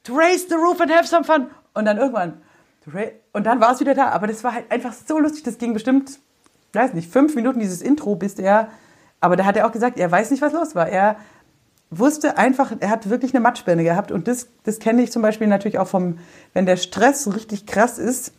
[0.02, 1.48] to raise the roof and have some fun.
[1.74, 2.40] Und dann irgendwann,
[3.32, 4.08] und dann war es wieder da.
[4.10, 5.42] Aber das war halt einfach so lustig.
[5.42, 6.20] Das ging bestimmt,
[6.72, 8.68] weiß nicht, fünf Minuten dieses Intro, bis er,
[9.20, 10.88] aber da hat er auch gesagt, er weiß nicht, was los war.
[10.88, 11.16] Er
[11.90, 14.10] wusste einfach, er hat wirklich eine Matschbirne gehabt.
[14.10, 16.18] Und das, das kenne ich zum Beispiel natürlich auch vom,
[16.54, 18.32] wenn der Stress richtig krass ist,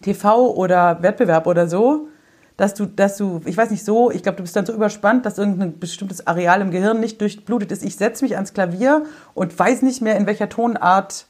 [0.00, 2.08] TV oder Wettbewerb oder so,
[2.56, 5.26] dass du, dass du, ich weiß nicht so, ich glaube, du bist dann so überspannt,
[5.26, 7.84] dass irgendein bestimmtes Areal im Gehirn nicht durchblutet ist.
[7.84, 11.26] Ich setze mich ans Klavier und weiß nicht mehr, in welcher Tonart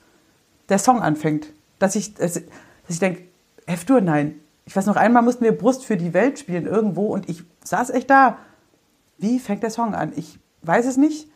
[0.68, 1.48] der Song anfängt.
[1.78, 2.40] Dass ich, dass
[2.88, 3.22] ich denke,
[3.66, 4.40] F-Dur, nein.
[4.66, 7.90] Ich weiß noch einmal mussten wir Brust für die Welt spielen irgendwo und ich saß
[7.90, 8.38] echt da.
[9.18, 10.12] Wie fängt der Song an?
[10.16, 11.28] Ich weiß es nicht.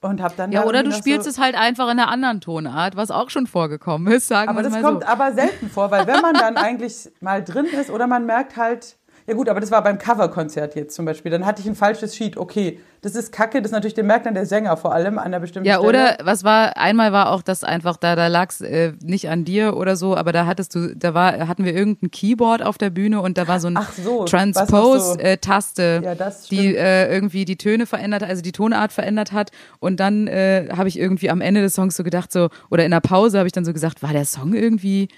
[0.00, 2.96] Und hab dann Ja, oder du spielst so, es halt einfach in einer anderen Tonart,
[2.96, 5.08] was auch schon vorgekommen ist, sagen Aber wir das mal kommt so.
[5.08, 8.97] aber selten vor, weil wenn man dann eigentlich mal drin ist oder man merkt halt,
[9.28, 12.16] ja gut, aber das war beim Coverkonzert jetzt zum Beispiel, dann hatte ich ein falsches
[12.16, 12.36] Sheet.
[12.36, 15.26] Okay, das ist Kacke, das ist natürlich, den merkt dann der Sänger vor allem an
[15.26, 15.88] einer bestimmten Ja, Stelle.
[15.88, 19.76] oder was war, einmal war auch das einfach, da, da lag's äh, nicht an dir
[19.76, 23.20] oder so, aber da hattest du, da war, hatten wir irgendein Keyboard auf der Bühne
[23.20, 26.14] und da war so ein so, was noch so- Transpose-Taste, Ja,
[26.50, 29.50] die äh, irgendwie die Töne verändert, also die Tonart verändert hat.
[29.78, 32.90] Und dann äh, habe ich irgendwie am Ende des Songs so gedacht, so, oder in
[32.90, 35.08] der Pause habe ich dann so gesagt, war der Song irgendwie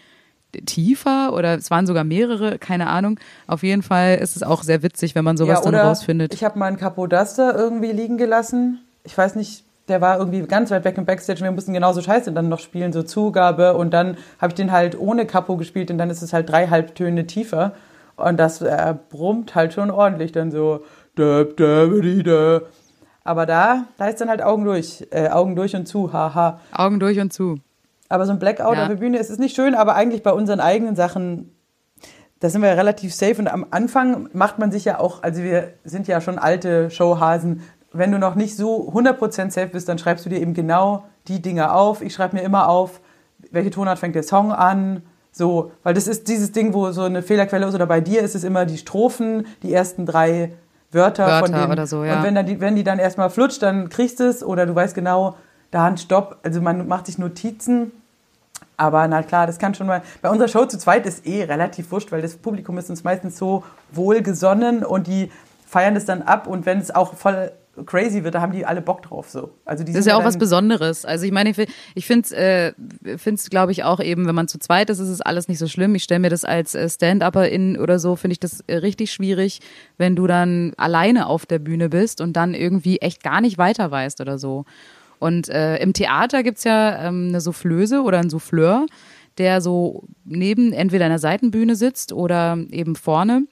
[0.66, 3.18] tiefer oder es waren sogar mehrere, keine Ahnung.
[3.46, 6.34] Auf jeden Fall ist es auch sehr witzig, wenn man sowas ja, dann rausfindet.
[6.34, 8.80] Ich habe meinen Capodaster irgendwie liegen gelassen.
[9.04, 12.00] Ich weiß nicht, der war irgendwie ganz weit weg im Backstage und wir mussten genauso
[12.00, 13.74] Scheiße dann noch spielen, so Zugabe.
[13.74, 16.68] Und dann habe ich den halt ohne Capo gespielt und dann ist es halt drei
[16.68, 17.72] Halbtöne tiefer.
[18.16, 20.84] Und das äh, brummt halt schon ordentlich dann so.
[23.24, 26.60] Aber da, da ist dann halt Augen durch, äh, Augen durch und zu, haha.
[26.72, 27.58] Augen durch und zu.
[28.10, 28.82] Aber so ein Blackout Ja.
[28.82, 31.54] auf der Bühne, es ist nicht schön, aber eigentlich bei unseren eigenen Sachen,
[32.40, 33.36] da sind wir ja relativ safe.
[33.38, 37.62] Und am Anfang macht man sich ja auch, also wir sind ja schon alte Showhasen.
[37.92, 41.40] Wenn du noch nicht so 100% safe bist, dann schreibst du dir eben genau die
[41.40, 42.02] Dinge auf.
[42.02, 43.00] Ich schreibe mir immer auf,
[43.50, 45.02] welche Tonart fängt der Song an.
[45.32, 47.74] So, weil das ist dieses Ding, wo so eine Fehlerquelle ist.
[47.74, 50.52] Oder bei dir ist es immer die Strophen, die ersten drei
[50.92, 51.72] Wörter, von Wörter denen.
[51.72, 52.16] oder so, ja.
[52.16, 54.42] Und wenn, dann die, wenn die dann erstmal flutscht, dann kriegst du es.
[54.42, 55.36] Oder du weißt genau,
[55.70, 56.38] da ein Stopp.
[56.42, 57.92] Also man macht sich Notizen.
[58.76, 60.02] Aber na klar, das kann schon mal.
[60.22, 63.36] Bei unserer Show zu zweit ist eh relativ wurscht, weil das Publikum ist uns meistens
[63.36, 65.30] so wohlgesonnen und die
[65.66, 66.46] feiern das dann ab.
[66.46, 67.52] Und wenn es auch voll
[67.86, 69.28] crazy wird, da haben die alle Bock drauf.
[69.28, 69.50] So.
[69.64, 71.04] Also die Das ist ja auch was Besonderes.
[71.04, 72.72] Also ich meine, ich, ich finde es, äh,
[73.18, 75.68] find's, glaube ich, auch eben, wenn man zu zweit ist, ist es alles nicht so
[75.68, 75.94] schlimm.
[75.94, 79.60] Ich stelle mir das als äh, Stand-Upper-In oder so, finde ich das äh, richtig schwierig,
[79.98, 83.90] wenn du dann alleine auf der Bühne bist und dann irgendwie echt gar nicht weiter
[83.90, 84.64] weißt oder so.
[85.20, 88.86] Und äh, im Theater gibt's ja ähm, eine Soufflöse oder ein Souffleur,
[89.38, 93.44] der so neben entweder einer Seitenbühne sitzt oder eben vorne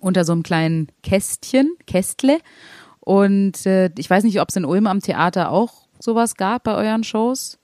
[0.00, 2.38] unter so einem kleinen Kästchen, Kästle.
[3.00, 6.74] Und äh, ich weiß nicht, ob es in Ulm am Theater auch sowas gab bei
[6.74, 7.58] euren Shows.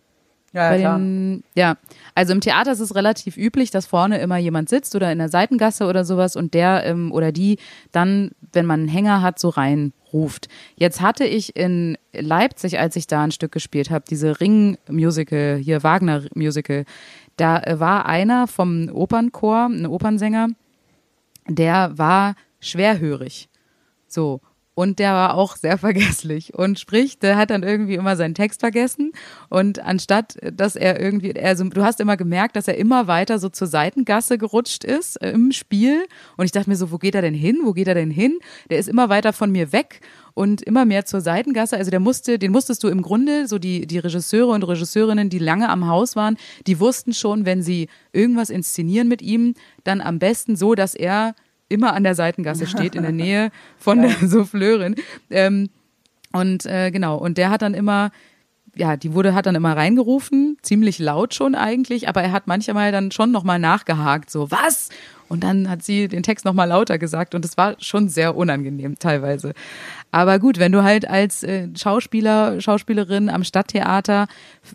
[0.55, 0.99] Ja, ja, klar.
[0.99, 1.77] den, ja,
[2.15, 5.29] also im Theater ist es relativ üblich, dass vorne immer jemand sitzt oder in der
[5.29, 7.59] Seitengasse oder sowas und der ähm, oder die
[7.93, 9.51] dann, wenn man einen Hänger hat, so
[10.13, 10.49] reinruft.
[10.77, 15.83] Jetzt hatte ich in Leipzig, als ich da ein Stück gespielt habe, diese Ring-Musical, hier
[15.83, 16.85] Wagner-Musical,
[17.37, 20.49] da äh, war einer vom Opernchor, ein Opernsänger,
[21.49, 23.49] der war schwerhörig.
[24.07, 24.41] So.
[24.79, 26.55] Und der war auch sehr vergesslich.
[26.55, 29.11] Und sprich, der hat dann irgendwie immer seinen Text vergessen.
[29.49, 33.49] Und anstatt, dass er irgendwie, also du hast immer gemerkt, dass er immer weiter so
[33.49, 36.07] zur Seitengasse gerutscht ist äh, im Spiel.
[36.37, 37.59] Und ich dachte mir so, wo geht er denn hin?
[37.65, 38.39] Wo geht er denn hin?
[38.71, 40.01] Der ist immer weiter von mir weg
[40.35, 41.77] und immer mehr zur Seitengasse.
[41.77, 45.41] Also der musste, den musstest du im Grunde, so die, die Regisseure und Regisseurinnen, die
[45.41, 46.37] lange am Haus waren,
[46.69, 51.35] die wussten schon, wenn sie irgendwas inszenieren mit ihm, dann am besten so, dass er
[51.69, 54.97] immer an der Seitengasse steht, in der Nähe von der Souffleurin.
[55.31, 55.69] Ähm,
[56.33, 58.11] und äh, genau, und der hat dann immer,
[58.75, 62.93] ja, die wurde, hat dann immer reingerufen, ziemlich laut schon eigentlich, aber er hat manchmal
[62.93, 64.91] dann schon nochmal nachgehakt, so, was?
[65.29, 68.99] Und dann hat sie den Text nochmal lauter gesagt und es war schon sehr unangenehm
[68.99, 69.53] teilweise.
[70.11, 74.27] Aber gut, wenn du halt als äh, Schauspieler, Schauspielerin am Stadttheater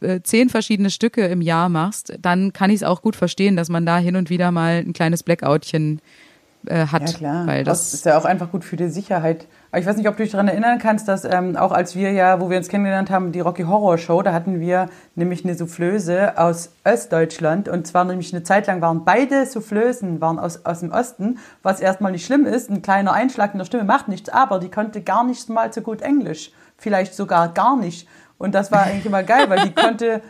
[0.01, 3.69] äh, zehn verschiedene Stücke im Jahr machst, dann kann ich es auch gut verstehen, dass
[3.69, 6.01] man da hin und wieder mal ein kleines Blackoutchen äh,
[6.69, 7.09] hat.
[7.09, 7.47] Ja, klar.
[7.47, 9.47] Weil das, das, ist ja auch einfach gut für die Sicherheit.
[9.71, 12.11] Aber ich weiß nicht, ob du dich daran erinnern kannst, dass ähm, auch als wir
[12.11, 15.55] ja, wo wir uns kennengelernt haben, die Rocky Horror Show, da hatten wir nämlich eine
[15.55, 17.67] Soufflöse aus Ostdeutschland.
[17.67, 21.79] Und zwar nämlich eine Zeit lang waren beide Soufflösen waren aus, aus dem Osten, was
[21.79, 22.69] erstmal nicht schlimm ist.
[22.69, 25.81] Ein kleiner Einschlag in der Stimme macht nichts, aber die konnte gar nicht mal so
[25.81, 26.51] gut Englisch.
[26.77, 28.07] Vielleicht sogar gar nicht.
[28.37, 30.21] Und das war eigentlich immer geil, weil die konnte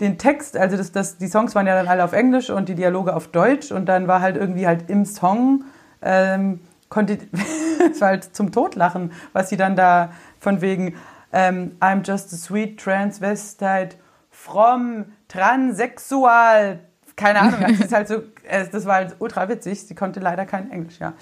[0.00, 2.74] den Text, also das, das, die Songs waren ja dann alle auf Englisch und die
[2.74, 5.64] Dialoge auf Deutsch und dann war halt irgendwie halt im Song,
[6.02, 7.18] ähm, konnte,
[7.92, 10.94] es war halt zum Totlachen, was sie dann da von wegen
[11.32, 13.96] ähm, I'm just a sweet transvestite
[14.30, 16.80] from transsexual,
[17.16, 18.16] keine Ahnung, das ist halt so,
[18.48, 21.12] äh, das war halt ultra witzig, sie konnte leider kein Englisch, ja.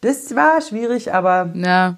[0.00, 1.96] Das war schwierig, aber ja,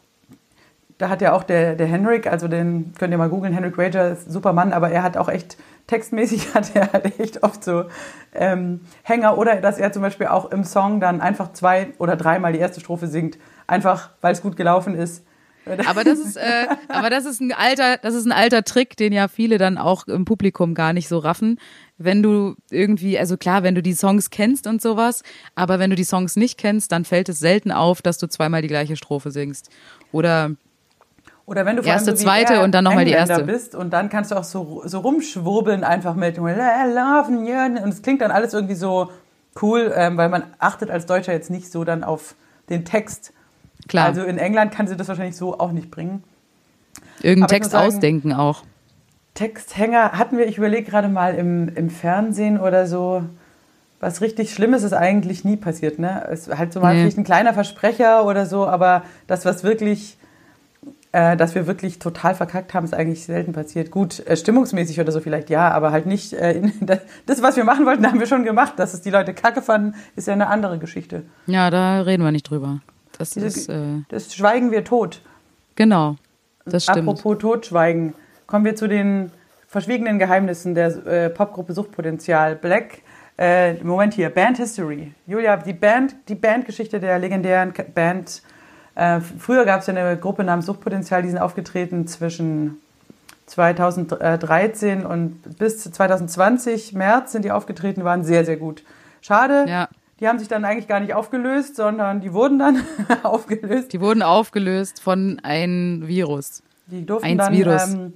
[0.99, 4.11] da hat ja auch der, der Henrik, also den könnt ihr mal googeln, Henrik Rager
[4.11, 5.57] ist ein super Mann, aber er hat auch echt,
[5.88, 7.85] textmäßig hat er halt echt oft so
[8.33, 12.53] ähm, Hänger oder dass er zum Beispiel auch im Song dann einfach zwei oder dreimal
[12.53, 15.24] die erste Strophe singt, einfach weil es gut gelaufen ist.
[15.87, 19.12] aber das ist, äh, aber das ist ein alter, das ist ein alter Trick, den
[19.12, 21.59] ja viele dann auch im Publikum gar nicht so raffen.
[21.98, 25.22] Wenn du irgendwie, also klar, wenn du die Songs kennst und sowas,
[25.57, 28.62] aber wenn du die Songs nicht kennst, dann fällt es selten auf, dass du zweimal
[28.62, 29.68] die gleiche Strophe singst.
[30.12, 30.53] Oder
[31.48, 33.42] Oder wenn du vor Erste, so zweite und dann noch mal die erste.
[33.44, 38.02] bist und dann kannst du auch so, so rumschwurbeln einfach mit Love you und es
[38.02, 39.11] klingt dann alles irgendwie so
[39.62, 42.34] cool, ähm, weil man achtet als Deutscher jetzt nicht so dann auf
[42.68, 43.32] den Text.
[43.88, 46.22] klar, Also in England kann sie das wahrscheinlich so auch nicht bringen.
[47.22, 48.62] irgendeinen Text sagen- ausdenken auch.
[49.34, 53.22] Texthänger hatten wir, ich überlege gerade mal im, im Fernsehen oder so.
[54.00, 56.26] Was richtig Schlimmes ist eigentlich nie passiert, ne?
[56.30, 57.00] Es ist halt so mal Nee.
[57.02, 60.18] vielleicht ein kleiner Versprecher oder so, aber das, was wirklich,
[61.12, 63.90] äh, dass wir wirklich total verkackt haben, ist eigentlich selten passiert.
[63.90, 67.57] Gut, äh, stimmungsmäßig oder so vielleicht ja, aber halt nicht, äh, in, das, das, was
[67.57, 68.75] wir machen wollten, haben wir schon gemacht.
[68.77, 71.23] Dass es die Leute kacke fanden, ist ja eine andere Geschichte.
[71.47, 72.81] Ja, da reden wir nicht drüber.
[73.16, 75.23] Das Diese- ist, äh, Das schweigen wir tot.
[75.77, 76.16] genau,
[76.64, 77.09] das stimmt.
[77.09, 78.14] Apropos Totschweigen,
[78.47, 79.31] kommen wir zu den
[79.66, 82.55] verschwiegenen Geheimnissen der äh, Popgruppe Suchtpotenzial.
[82.57, 82.99] Black,
[83.38, 85.12] äh, Moment hier, Band History.
[85.27, 88.42] Julia, die Band, die Bandgeschichte der legendären Band.
[88.98, 92.78] Äh, früher gab es ja eine Gruppe namens Suchtpotenzial, die sind aufgetreten zwischen
[93.46, 98.82] 2013 und bis 2020, März sind die aufgetreten, waren sehr, sehr gut.
[99.20, 99.88] Schade, Ja.
[100.20, 102.82] die haben sich dann eigentlich gar nicht aufgelöst, sondern die wurden dann
[103.22, 103.92] aufgelöst.
[103.92, 106.62] Die wurden aufgelöst von einem Virus.
[106.87, 107.94] Die durften Eins dann, Virus.
[107.94, 108.12] ähm,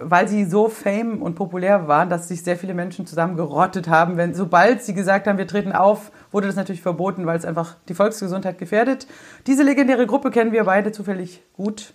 [0.00, 4.16] weil sie so fame und populär waren, dass sich sehr viele Menschen zusammengerottet haben.
[4.16, 7.76] Wenn, sobald sie gesagt haben, wir treten auf, wurde das natürlich verboten, weil es einfach
[7.88, 9.06] die Volksgesundheit gefährdet.
[9.46, 11.94] Diese legendäre Gruppe kennen wir beide zufällig gut.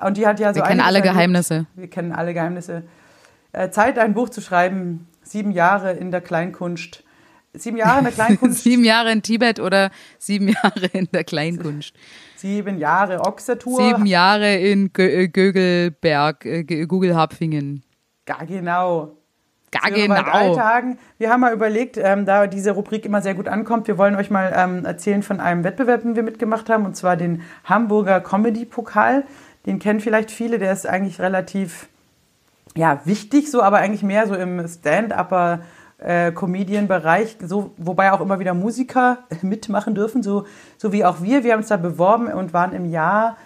[0.00, 1.14] Und die hat ja so Wir kennen alle erlebt.
[1.14, 1.66] Geheimnisse.
[1.74, 2.82] Wir kennen alle Geheimnisse.
[3.52, 5.06] Äh, Zeit, ein Buch zu schreiben.
[5.22, 7.04] Sieben Jahre in der Kleinkunst.
[7.54, 8.64] Sieben Jahre in der Kleinkunst.
[8.64, 11.94] sieben Jahre in Tibet oder sieben Jahre in der Kleinkunst.
[12.42, 13.80] Sieben Jahre Ochsertour.
[13.80, 17.84] Sieben Jahre in Gö äh, Gögelberg, äh, G- Gugelhapfingen.
[18.26, 19.16] Gar genau.
[19.70, 20.54] Gar drei genau.
[20.56, 20.98] Tagen.
[21.18, 24.28] Wir haben mal überlegt, ähm, da diese Rubrik immer sehr gut ankommt, wir wollen euch
[24.30, 29.24] mal ähm, erzählen von einem Wettbewerb, den wir mitgemacht haben, und zwar den Hamburger Comedy-Pokal.
[29.64, 31.88] Den kennen vielleicht viele, der ist eigentlich relativ
[32.74, 35.60] ja, wichtig, so, aber eigentlich mehr so im Stand-Upper.
[36.04, 40.46] Äh, Comedian-Bereich, so, wobei auch immer wieder Musiker mitmachen dürfen, so,
[40.78, 41.44] so wie auch wir.
[41.44, 43.36] Wir haben uns da beworben und waren im Jahr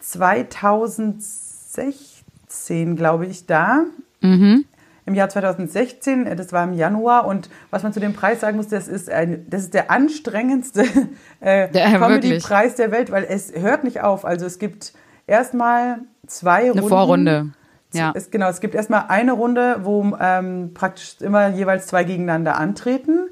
[0.00, 3.84] 2016, glaube ich, da
[4.20, 4.64] Mhm.
[5.04, 8.56] im Jahr 2016, äh, das war im Januar und was man zu dem Preis sagen
[8.56, 10.84] muss, das ist, ein, das ist der anstrengendste
[11.40, 14.24] äh, Ja, Comedy-Preis der Welt, weil es hört nicht auf.
[14.24, 14.92] Also es gibt
[15.26, 16.88] erstmal zwei Eine Runden.
[16.88, 17.46] Vorrunde.
[17.94, 18.12] Ja.
[18.14, 23.28] Es, genau, es gibt erstmal eine Runde, wo ähm, praktisch immer jeweils zwei gegeneinander antreten.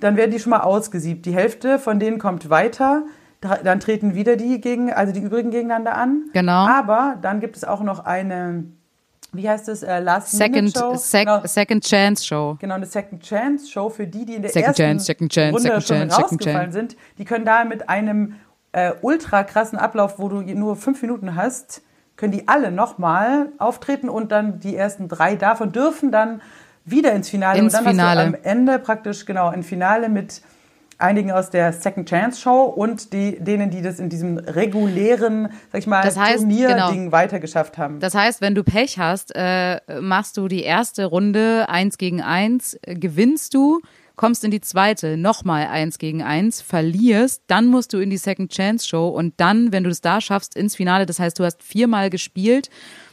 [0.00, 1.24] Dann werden die schon mal ausgesiebt.
[1.26, 3.04] Die Hälfte von denen kommt weiter.
[3.40, 6.24] Da- Dann treten wieder die gegen, also die übrigen gegeneinander an.
[6.32, 6.66] Genau.
[6.66, 8.64] Aber dann gibt es auch noch eine,
[9.32, 10.94] wie heißt es, äh, Last Second, Minute Show.
[10.96, 11.40] sec, Genau.
[11.44, 12.56] Second Chance Show.
[12.60, 15.52] Genau, eine Second Chance Show für die, die in der Second ersten Chance, Second Chance,
[15.52, 16.96] Runde Second schon Chance, rausgefallen sind.
[17.18, 18.34] Die können da mit einem
[18.72, 21.82] äh, ultra krassen Ablauf, wo du nur fünf Minuten hast,
[22.16, 26.40] können die alle nochmal auftreten und dann die ersten drei davon dürfen dann
[26.84, 27.58] wieder ins Finale.
[27.58, 28.20] Ins und dann Finale.
[28.20, 30.42] hast du am Ende praktisch genau ein Finale mit
[30.98, 35.80] einigen aus der Second Chance Show und die, denen, die das in diesem regulären, sag
[35.80, 37.12] ich mal, Das heißt, Turnierding genau.
[37.12, 38.00] weitergeschafft haben.
[38.00, 42.78] Das heißt, wenn du Pech hast, äh, machst du die erste Runde eins gegen eins,
[42.82, 43.80] äh, gewinnst du,
[44.16, 48.52] kommst in die zweite, nochmal eins gegen eins, verlierst, dann musst du in die Second
[48.52, 51.06] Chance Show und dann, wenn du es da schaffst, ins Finale.
[51.06, 52.70] Das heißt, du hast viermal gespielt,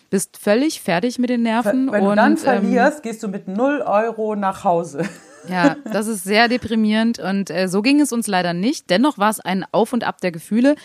[0.10, 3.48] bist völlig fertig mit den Nerven Wenn und du dann ähm, verlierst, gehst du mit
[3.48, 5.04] 0 Euro nach Hause.
[5.48, 8.90] Ja, das ist sehr deprimierend und äh, so ging es uns leider nicht.
[8.90, 10.76] Dennoch war es ein Auf und Ab der Gefühle,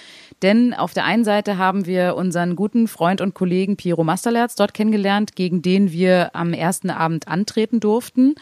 [0.43, 4.75] denn auf der einen Seite haben wir unseren guten Freund und Kollegen Piero Masterlerz dort
[4.75, 8.35] kennengelernt, gegen den wir am ersten Abend antreten durften.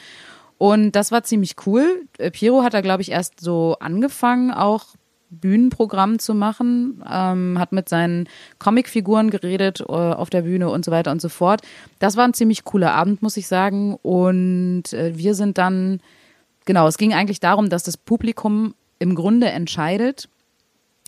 [0.65, 2.07] Und das war ziemlich cool.
[2.17, 4.95] Äh, Piero hat da, glaube ich, erst so angefangen, auch
[5.29, 10.91] Bühnenprogramm zu machen, ähm, hat mit seinen Comicfiguren geredet äh, auf der Bühne und so
[10.91, 11.61] weiter und so fort.
[11.99, 13.99] Das war ein ziemlich cooler Abend, muss ich sagen.
[14.01, 16.01] Und äh, wir sind dann,
[16.65, 20.31] genau, es ging eigentlich darum, dass das Publikum im Grunde entscheidet,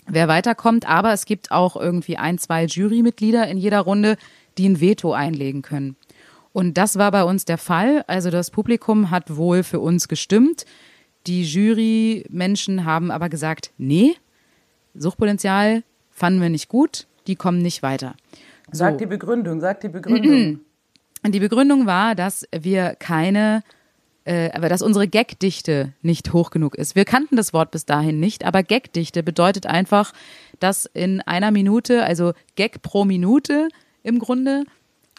[0.05, 4.17] wer weiterkommt, aber es gibt auch irgendwie ein, zwei Jurymitglieder in jeder Runde,
[4.59, 5.95] die ein Veto einlegen können.
[6.57, 8.03] Und das war bei uns der Fall.
[8.07, 10.65] Also das Publikum hat wohl für uns gestimmt.
[11.27, 14.15] Die Jury-Menschen haben aber gesagt, nee,
[14.95, 18.15] Suchtpotenzial fanden wir nicht gut, die kommen nicht weiter.
[18.71, 18.79] So.
[18.79, 20.61] Sag die Begründung, sag die Begründung.
[21.23, 23.61] Und die Begründung war, dass wir keine,
[24.25, 26.95] äh, aber dass unsere Gagdichte nicht hoch genug ist.
[26.95, 30.11] Wir kannten das Wort bis dahin nicht, aber Gagdichte bedeutet einfach,
[30.59, 33.67] dass in einer Minute, also Gag pro Minute
[34.01, 34.63] im Grunde,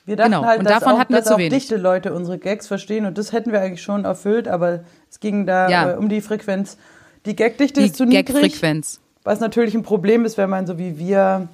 [0.09, 1.53] Wir dachten Genau, halt, und dass davon auch, hatten wir dass zu auch wenig.
[1.53, 4.81] dichte Leute unsere Gags verstehen und das hätten wir eigentlich schon erfüllt, aber
[5.11, 5.93] es ging da Ja.
[5.93, 6.77] äh, um die Frequenz.
[7.27, 9.01] Die Gagdichte die ist zu niedrig, Gag-Frequenz.
[9.25, 11.49] was natürlich ein Problem ist, wenn man so wie wir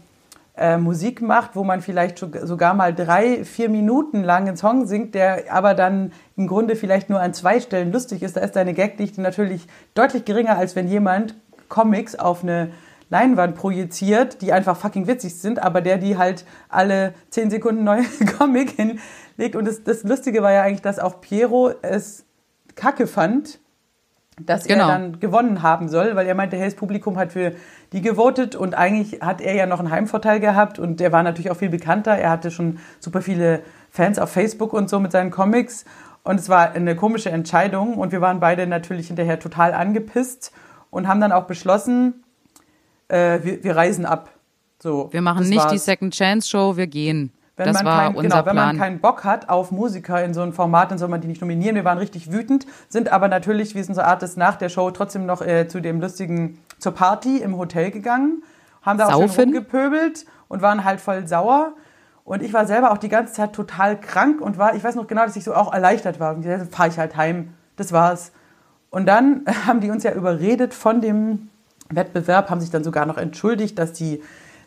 [0.57, 4.87] äh, Musik macht, wo man vielleicht so- sogar mal drei, vier Minuten lang einen Song
[4.87, 8.37] singt, der aber dann im Grunde vielleicht nur an zwei Stellen lustig ist.
[8.37, 11.35] Da ist deine Gagdichte natürlich deutlich geringer, als wenn jemand
[11.69, 12.69] Comics auf eine
[13.11, 18.05] Leinwand projiziert, die einfach fucking witzig sind, aber der die halt alle zehn Sekunden neue
[18.39, 19.57] Comic hinlegt.
[19.57, 22.25] Und das, das Lustige war ja eigentlich, dass auch Piero es
[22.75, 23.61] kacke fand,
[24.41, 24.89] dass Genau.
[24.89, 27.53] er dann gewonnen haben soll, weil er meinte, hey, das Publikum hat für
[27.93, 31.53] die gewotet und eigentlich hat er ja noch einen Heimvorteil gehabt und der war natürlich
[31.53, 32.17] auch viel bekannter.
[32.17, 35.85] Er hatte schon super viele Fans auf Facebook und so mit seinen Comics
[36.25, 40.51] und es war eine komische Entscheidung und wir waren beide natürlich hinterher total angepisst
[40.91, 42.24] und haben dann auch beschlossen,
[43.09, 44.31] äh, wir, wir reisen ab.
[44.83, 45.85] So, Wir machen nicht die war's.
[45.85, 47.33] Second Chance Show, wir gehen.
[47.57, 48.79] Wenn das man war kein, unser genau, wenn man Plan.
[48.79, 51.77] keinen Bock hat auf Musiker in so einem Format, dann soll man die nicht nominieren.
[51.77, 54.91] Wir waren richtig wütend, sind aber natürlich, wie es unsere Art ist, nach der Show
[54.91, 58.43] trotzdem noch äh, zu dem lustigen, zur Party im Hotel gegangen,
[58.83, 61.75] haben da auch schön rumgepöbelt und waren halt voll sauer.
[62.25, 65.07] Und ich war selber auch die ganze Zeit total krank und war, ich weiß noch
[65.07, 66.35] genau, dass ich so auch erleichtert war.
[66.35, 67.51] Und dann fahre ich halt heim.
[67.77, 68.33] Das war's.
[68.91, 71.51] Und dann haben die uns ja überredet von dem
[71.91, 74.23] Wettbewerb, haben sich dann sogar noch entschuldigt, dass die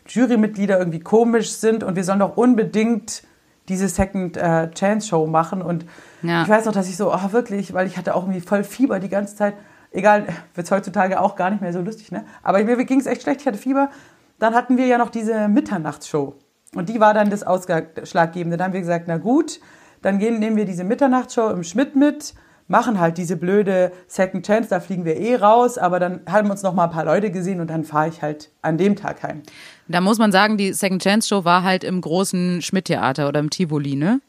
[0.08, 3.22] Jurymitglieder irgendwie komisch sind und wir sollen doch unbedingt
[3.68, 5.60] diese Second äh, Chance Show machen.
[5.60, 5.84] Und
[6.22, 6.42] Ja.
[6.42, 8.98] ich weiß noch, dass ich so, oh wirklich, weil ich hatte auch irgendwie voll Fieber
[8.98, 9.54] die ganze Zeit.
[9.90, 12.24] Egal, wird heutzutage auch gar nicht mehr so lustig, ne?
[12.42, 13.90] Aber mir ging es echt schlecht, ich hatte Fieber.
[14.38, 16.34] Dann hatten wir ja noch diese Mitternachtsshow.
[16.74, 18.56] Und die war dann das Ausschlaggebende.
[18.56, 19.60] Dann haben wir gesagt, na gut,
[20.02, 22.34] dann gehen, nehmen wir diese Mitternachtsshow im Schmidt mit,
[22.68, 26.62] machen halt diese blöde Second Chance, da fliegen wir eh raus, aber dann haben uns
[26.62, 29.42] noch mal ein paar Leute gesehen und dann fahre ich halt an dem Tag heim.
[29.88, 33.50] Da muss man sagen, die Second Chance Show war halt im großen Schmidt-Theater oder im
[33.50, 34.20] Tivoli, ne?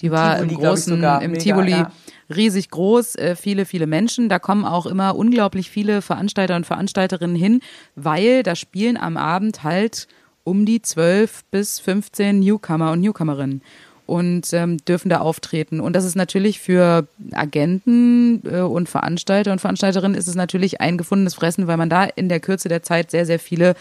[0.00, 1.22] Die war Tivoli, im großen, sogar.
[1.22, 1.92] im Mega, Tivoli ja.
[2.34, 4.28] riesig groß, äh, viele, viele Menschen.
[4.28, 7.60] Da kommen auch immer unglaublich viele Veranstalter und Veranstalterinnen hin,
[7.94, 10.06] weil da spielen am Abend halt
[10.44, 13.62] um die 12 bis 15 Newcomer und Newcomerinnen
[14.08, 15.80] und ähm, dürfen da auftreten.
[15.80, 20.96] Und das ist natürlich für Agenten äh, und Veranstalter und Veranstalterinnen ist es natürlich ein
[20.96, 23.76] gefundenes Fressen, weil man da in der Kürze der Zeit sehr, sehr viele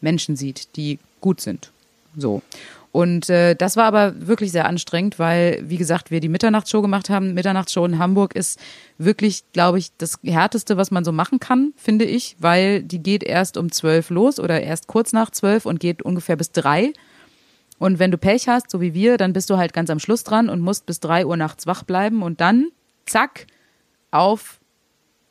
[0.00, 1.72] Menschen sieht, die gut sind.
[2.16, 2.40] So.
[2.92, 7.10] Und äh, das war aber wirklich sehr anstrengend, weil, wie gesagt, wir die Mitternachtsshow gemacht
[7.10, 7.34] haben.
[7.34, 8.60] Mitternachtsshow in Hamburg ist
[8.98, 13.24] wirklich, glaube ich, das Härteste, was man so machen kann, finde ich, weil die geht
[13.24, 16.92] erst um zwölf los oder erst kurz nach zwölf und geht ungefähr bis drei.
[17.78, 20.24] Und wenn du Pech hast, so wie wir, dann bist du halt ganz am Schluss
[20.24, 22.68] dran und musst bis drei Uhr nachts wach bleiben und dann,
[23.06, 23.46] zack,
[24.10, 24.60] auf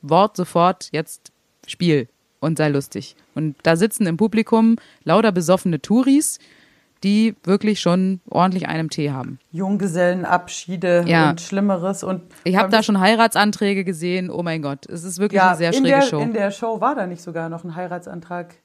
[0.01, 1.31] Wort sofort, jetzt
[1.67, 2.09] Spiel
[2.41, 3.15] und sei lustig.
[3.35, 4.75] Und da sitzen im Publikum
[5.05, 6.39] lauter besoffene Touris,
[7.03, 9.39] die wirklich schon ordentlich einem Tee haben.
[9.51, 11.31] Junggesellenabschiede Ja.
[11.31, 12.03] und Schlimmeres.
[12.03, 14.29] Und Ich habe da schon Heiratsanträge gesehen.
[14.29, 16.19] Oh mein Gott, es ist wirklich ja, eine sehr schräge der, Show.
[16.19, 18.55] In der Show war da nicht sogar noch ein Heiratsantrag.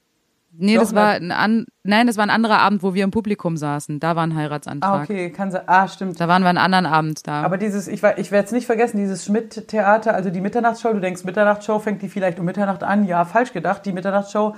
[0.59, 3.11] Nee, doch, das war ein an, nein, das war ein anderer Abend, wo wir im
[3.11, 4.01] Publikum saßen.
[4.01, 5.01] Da war ein Heiratsantrag.
[5.01, 5.63] Ah, okay, kann sein.
[5.67, 6.21] Ah, stimmt.
[6.21, 7.43] Da waren wir einen anderen Abend da.
[7.43, 11.25] Aber dieses, ich, ich werde es nicht vergessen, dieses Schmidt-Theater, also die Mitternachtsshow, du denkst,
[11.25, 13.05] Mitternachtsshow fängt die vielleicht um Mitternacht an.
[13.05, 13.87] Ja, falsch gedacht.
[13.87, 14.55] Die Mitternachtsshow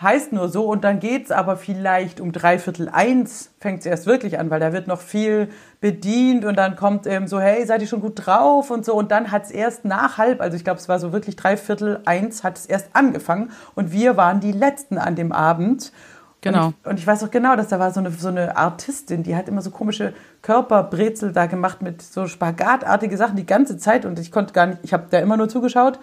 [0.00, 4.38] heißt nur so und dann geht's aber vielleicht um dreiviertel eins fängt es erst wirklich
[4.38, 5.48] an, weil da wird noch viel
[5.80, 8.94] bedient und dann kommt ähm, so, hey, seid ihr schon gut drauf und so.
[8.94, 12.44] Und dann hat's erst nach halb, also ich glaube, es war so wirklich dreiviertel eins,
[12.44, 13.50] hat es erst angefangen.
[13.74, 15.92] Und wir waren die Letzten an dem Abend.
[16.40, 16.66] Genau.
[16.66, 19.24] Und ich, und ich weiß auch genau, dass da war so eine, so eine Artistin,
[19.24, 24.04] die hat immer so komische Körperbrezel da gemacht mit so spagatartige Sachen die ganze Zeit.
[24.04, 25.98] Und ich konnte gar nicht, ich habe da immer nur zugeschaut.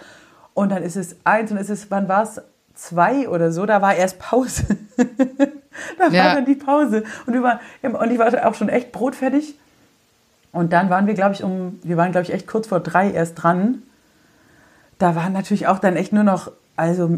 [0.54, 2.42] Und dann ist es eins und es ist, wann war es?
[2.76, 4.64] Zwei oder so, da war erst Pause.
[5.98, 6.36] da war Ja.
[6.36, 7.04] dann die Pause.
[7.26, 9.56] Und, wir waren, und ich war auch schon echt brotfertig.
[10.52, 13.12] Und dann waren wir, glaube ich, um, wir waren, glaube ich, echt kurz vor drei
[13.12, 13.82] erst dran.
[14.98, 17.18] Da waren natürlich auch dann echt nur noch, also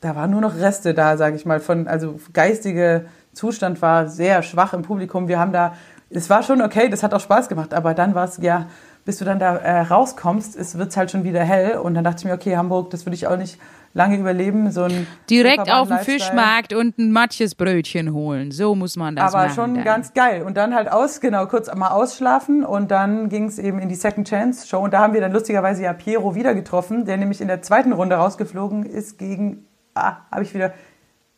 [0.00, 4.42] da waren nur noch Reste da, sage ich mal, von, also geistige Zustand war sehr
[4.42, 5.26] schwach im Publikum.
[5.26, 5.74] Wir haben da,
[6.10, 8.66] es war schon okay, das hat auch Spaß gemacht, aber dann war es, ja,
[9.04, 11.78] bis du dann da äh, rauskommst, es wird halt schon wieder hell.
[11.78, 13.58] Und dann dachte ich mir, okay, Hamburg, das würde ich auch nicht
[13.94, 14.70] lange überleben.
[14.70, 15.98] So ein Direkt auf den.
[15.98, 18.50] Fischmarkt und ein Matjes Brötchen holen.
[18.50, 19.54] So muss man das Aber machen.
[19.54, 19.84] schon dann.
[19.84, 20.42] ganz geil.
[20.42, 23.94] Und dann halt aus, genau, kurz mal ausschlafen und dann ging es eben in die
[23.94, 24.78] Second Chance Show.
[24.80, 27.92] Und da haben wir dann lustigerweise ja Piero wieder getroffen, der nämlich in der zweiten
[27.92, 30.72] Runde rausgeflogen ist gegen, ah, habe ich wieder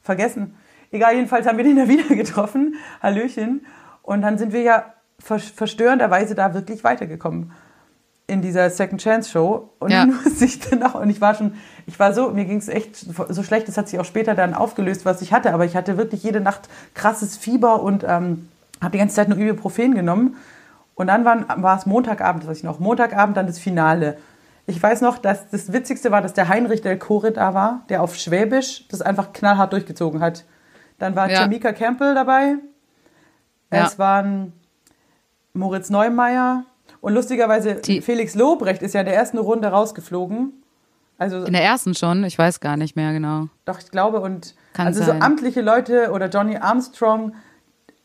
[0.02, 0.54] vergessen.
[0.92, 2.74] Egal, jedenfalls haben wir den da wieder getroffen.
[3.02, 3.64] Hallöchen.
[4.02, 4.84] Und dann sind wir ja
[5.18, 7.52] ver verstörenderweise da wirklich weitergekommen
[8.26, 10.06] in dieser Second Chance Show und Ja.
[10.06, 11.54] musste ich dann auch und ich war schon
[11.90, 12.94] ich war so mir ging es echt
[13.28, 15.96] so schlecht das hat sich auch später dann aufgelöst was ich hatte aber ich hatte
[15.98, 18.48] wirklich jede Nacht krasses Fieber und ähm,
[18.80, 20.36] habe die ganze Zeit nur Ibuprofen genommen
[20.94, 24.16] und dann war es Montagabend das weiß ich noch Montagabend dann das Finale
[24.66, 28.02] ich weiß noch dass das Witzigste war dass der Heinrich Del Core da war der
[28.02, 30.44] auf Schwäbisch das einfach knallhart durchgezogen hat
[31.00, 31.40] dann war Ja.
[31.40, 32.54] Tamika Campbell dabei
[33.72, 33.86] Ja.
[33.86, 34.52] es waren
[35.54, 36.64] Moritz Neumeier
[37.00, 40.52] und lustigerweise Die- Felix Lobrecht ist ja in der ersten Runde rausgeflogen.
[41.20, 43.48] Also In der ersten schon, ich weiß gar nicht mehr genau.
[43.66, 45.20] doch, ich glaube und Kann also sein.
[45.20, 47.34] so amtliche Leute oder Johnny Armstrong,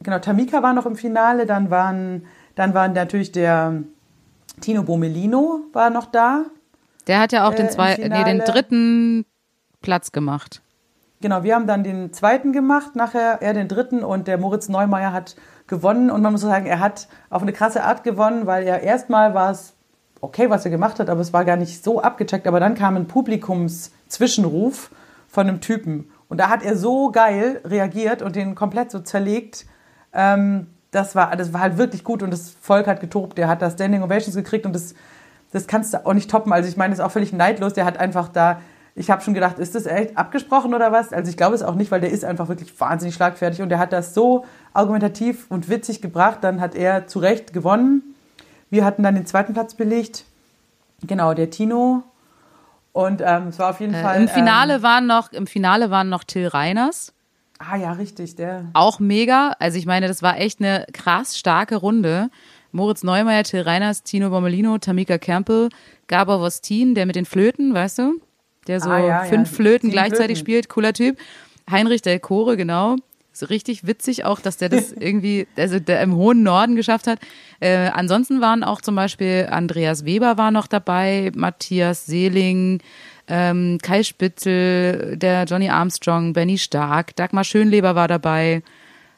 [0.03, 3.84] genau, Tamika war noch im Finale, dann waren dann waren natürlich der
[4.59, 6.43] Tino Bomelino war noch da.
[7.07, 9.26] Der hat ja auch Äh, den zwei, nee, den dritten
[9.82, 10.61] Platz gemacht.
[11.22, 15.13] Genau, wir haben dann den zweiten gemacht, nachher er den dritten und der Moritz Neumeier
[15.13, 15.38] hat
[15.68, 19.34] gewonnen und man muss sagen, er hat auf eine krasse Art gewonnen, weil er erstmal
[19.34, 19.74] war es
[20.22, 22.95] okay, was er gemacht hat, aber es war gar nicht so abgecheckt, aber dann kam
[22.95, 24.91] ein Publikumszwischenruf
[25.28, 29.66] von einem Typen und da hat er so geil reagiert und den komplett so zerlegt.
[30.13, 33.38] Ähm, das war, das war halt wirklich gut und das Volk hat getobt.
[33.38, 34.95] Der hat da Standing Ovations gekriegt und das,
[35.51, 36.53] das kannst du auch nicht toppen.
[36.53, 37.74] Also ich meine, das ist auch völlig neidlos.
[37.74, 38.61] Der hat einfach da,
[38.95, 41.11] ich habe schon gedacht, ist das echt abgesprochen oder was?
[41.11, 43.80] Also ich glaube es auch nicht, weil der ist einfach wirklich wahnsinnig schlagfertig und der
[43.80, 46.39] hat das so argumentativ und witzig gebracht.
[46.41, 48.14] Dann hat er zu Recht gewonnen.
[48.76, 50.26] Wir hatten dann den zweiten Platz belegt.
[51.01, 52.03] Genau, der Tino.
[52.91, 54.17] Und ähm, es war auf jeden Fall.
[54.17, 57.13] Äh, Im Finale Ähm, waren noch, im Finale waren noch Till Reiners.
[57.59, 58.65] ah ja, richtig, der.
[58.73, 59.55] Auch mega.
[59.59, 62.30] Also ich meine, das war echt eine krass starke Runde.
[62.73, 65.69] Moritz Neumeier, Till Reiners, Tino Bommelino, Tamika Campbell,
[66.07, 68.19] Gabor Wostin, der mit den Flöten, weißt du?
[68.67, 69.23] Der so Ah, ja, ja.
[69.23, 70.45] fünf Flöten Sieben gleichzeitig Flöten.
[70.45, 71.17] spielt, cooler Typ.
[71.71, 72.97] Heinrich Del Core, genau.
[73.36, 77.20] So richtig witzig auch, dass der das irgendwie, also der im hohen Norden geschafft hat.
[77.60, 82.80] Äh, ansonsten waren auch zum Beispiel Andreas Weber war noch dabei, Matthias Seeling,
[83.28, 88.64] ähm, Kai Spitzel, der Johnny Armstrong, Benny Stark, Dagmar Schönleber war dabei.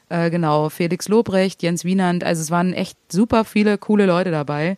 [0.08, 2.24] Äh, genau, Felix Lobrecht, Jens Wienand.
[2.24, 4.76] Also es waren echt super viele coole Leute dabei.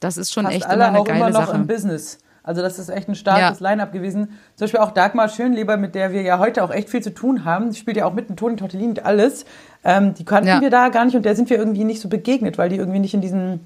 [0.00, 1.56] Das ist schon fast echt alle immer eine auch geile immer noch Sache.
[1.56, 2.18] im Business.
[2.46, 3.68] Also das ist echt ein starkes Ja.
[3.70, 4.28] Line-Up gewesen.
[4.54, 7.44] Zum Beispiel auch Dagmar Schönleber, mit der wir ja heute auch echt viel zu tun
[7.44, 7.70] haben.
[7.72, 9.44] Die spielt ja auch mit dem Toni Tortellini und alles.
[9.84, 10.60] Ähm, die kannten Ja.
[10.60, 13.00] wir da gar nicht und der sind wir irgendwie nicht so begegnet, weil die irgendwie
[13.00, 13.60] nicht in diesen,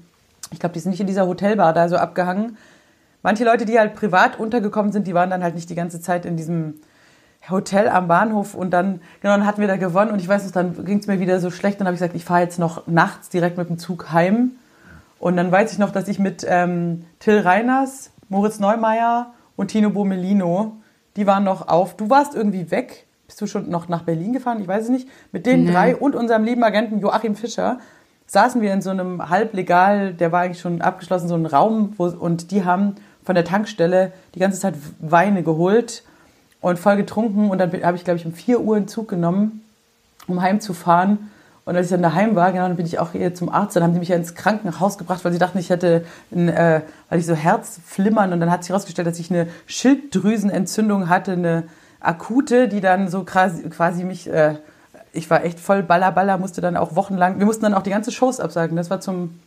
[0.51, 2.57] ich glaube, die sind nicht in dieser Hotelbar da so abgehangen.
[3.23, 6.25] Manche Leute, die halt privat untergekommen sind, die waren dann halt nicht die ganze Zeit
[6.25, 6.73] in diesem
[7.49, 10.51] Hotel am Bahnhof und dann, genau, dann hatten wir da gewonnen und ich weiß noch,
[10.51, 12.85] dann ging es mir wieder so schlecht, dann habe ich gesagt, ich fahre jetzt noch
[12.87, 14.51] nachts direkt mit dem Zug heim
[15.19, 19.89] und dann weiß ich noch, dass ich mit ähm, Till Reiners, Moritz Neumeier und Tino
[19.89, 20.77] Bomelino,
[21.17, 21.97] die waren noch auf.
[21.97, 23.05] Du warst irgendwie weg.
[23.27, 24.61] Bist du schon noch nach Berlin gefahren?
[24.61, 25.09] Ich weiß es nicht.
[25.33, 27.79] Mit den drei und unserem lieben Agenten Joachim Fischer
[28.27, 32.05] saßen wir in so einem halblegal, der war eigentlich schon abgeschlossen, so ein Raum, wo,
[32.05, 36.03] und die haben von der Tankstelle die ganze Zeit Weine geholt
[36.61, 37.49] und voll getrunken.
[37.49, 39.61] Und dann habe ich, glaube ich, um 4 Uhr einen Zug genommen,
[40.27, 41.30] um heimzufahren.
[41.63, 43.75] Und als ich dann daheim war, genau, dann bin ich auch hier zum Arzt.
[43.75, 46.81] Dann haben die mich ja ins Krankenhaus gebracht, weil sie dachten, ich hätte, ein, äh,
[47.09, 48.33] weil ich so Herzflimmern.
[48.33, 51.63] Und dann hat sich herausgestellt, dass ich eine Schilddrüsenentzündung hatte, eine
[51.99, 54.55] akute, die dann so quasi, quasi mich, äh,
[55.13, 58.11] ich war echt voll ballerballer, musste dann auch wochenlang, wir mussten dann auch die ganze
[58.11, 58.75] Shows absagen.
[58.75, 59.39] Das war zum,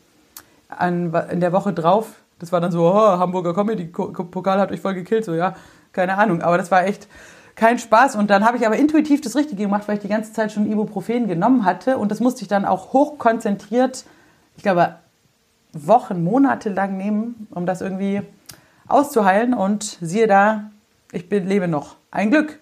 [0.69, 2.13] an, in der Woche drauf.
[2.39, 5.25] Das war dann so, oh, Hamburger Comedy-Pokal hat euch voll gekillt.
[5.25, 5.57] So, ja,
[5.93, 6.43] keine Ahnung.
[6.43, 7.09] Aber das war echt
[7.55, 8.17] kein Spaß.
[8.17, 10.71] Und dann habe ich aber intuitiv das Richtige gemacht, weil ich die ganze Zeit schon
[10.71, 11.99] Ibuprofen genommen hatte.
[11.99, 14.05] Und das musste ich dann auch hochkonzentriert,
[14.57, 14.97] ich glaube,
[15.73, 18.23] Wochen, Monate lang nehmen, um das irgendwie
[18.87, 19.55] auszuheilen.
[19.55, 20.71] Und siehe da,
[21.13, 21.97] ich bin, lebe noch.
[22.11, 22.61] Ein Glück.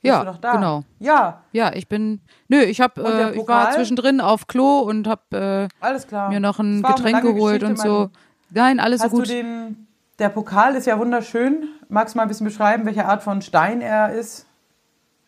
[0.00, 0.52] Ja, du noch da?
[0.52, 0.84] genau.
[1.00, 2.20] Ja, Ja, ich bin.
[2.46, 5.68] Nö, ich hab, der äh, ich war zwischendrin auf Klo und hab äh,
[6.30, 8.10] mir noch ein Getränk geholt und so.
[8.50, 9.28] Nein, alles Hast so gut.
[9.28, 9.87] du den,
[10.18, 11.68] der Pokal ist ja wunderschön.
[11.88, 14.46] Magst du mal ein bisschen beschreiben, welche Art von Stein er ist?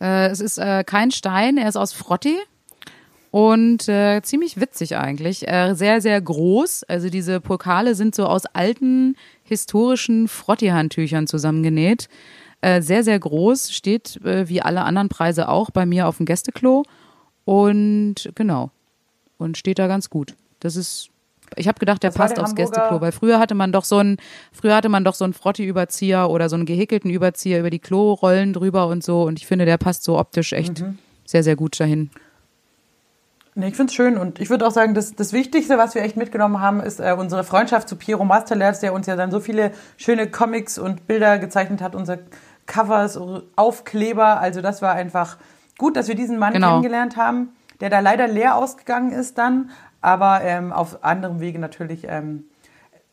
[0.00, 2.36] Äh, es ist äh, kein Stein, er ist aus Frotti
[3.30, 5.46] und äh, ziemlich witzig eigentlich.
[5.46, 6.84] Äh, sehr, sehr groß.
[6.84, 12.08] Also diese Pokale sind so aus alten historischen Frotti-Handtüchern zusammengenäht.
[12.60, 16.26] Äh, sehr, sehr groß, steht äh, wie alle anderen Preise auch bei mir auf dem
[16.26, 16.84] Gästeklo.
[17.44, 18.70] Und genau.
[19.38, 20.34] Und steht da ganz gut.
[20.58, 21.10] Das ist.
[21.56, 23.84] Ich habe gedacht, der Das passt der aufs Hamburger- Gästeklo, weil früher hatte man doch
[23.84, 24.18] so einen,
[24.52, 28.52] früher hatte man doch so einen Frotti-Überzieher oder so einen gehäkelten Überzieher über die Klorollen
[28.52, 29.22] drüber und so.
[29.24, 30.98] Und ich finde, der passt so optisch echt Mhm.
[31.24, 32.10] sehr, sehr gut dahin.
[33.56, 36.02] Nee, ich finde es schön und ich würde auch sagen, das, das Wichtigste, was wir
[36.02, 39.40] echt mitgenommen haben, ist äh, unsere Freundschaft zu Piero Masterlerz, der uns ja dann so
[39.40, 42.20] viele schöne Comics und Bilder gezeichnet hat, unsere
[42.66, 43.18] Covers,
[43.56, 44.40] Aufkleber.
[44.40, 45.36] Also das war einfach
[45.78, 46.68] gut, dass wir diesen Mann Genau.
[46.68, 47.48] kennengelernt haben,
[47.80, 49.70] der da leider leer ausgegangen ist dann,
[50.00, 52.44] aber ähm, auf anderem Wege natürlich ähm,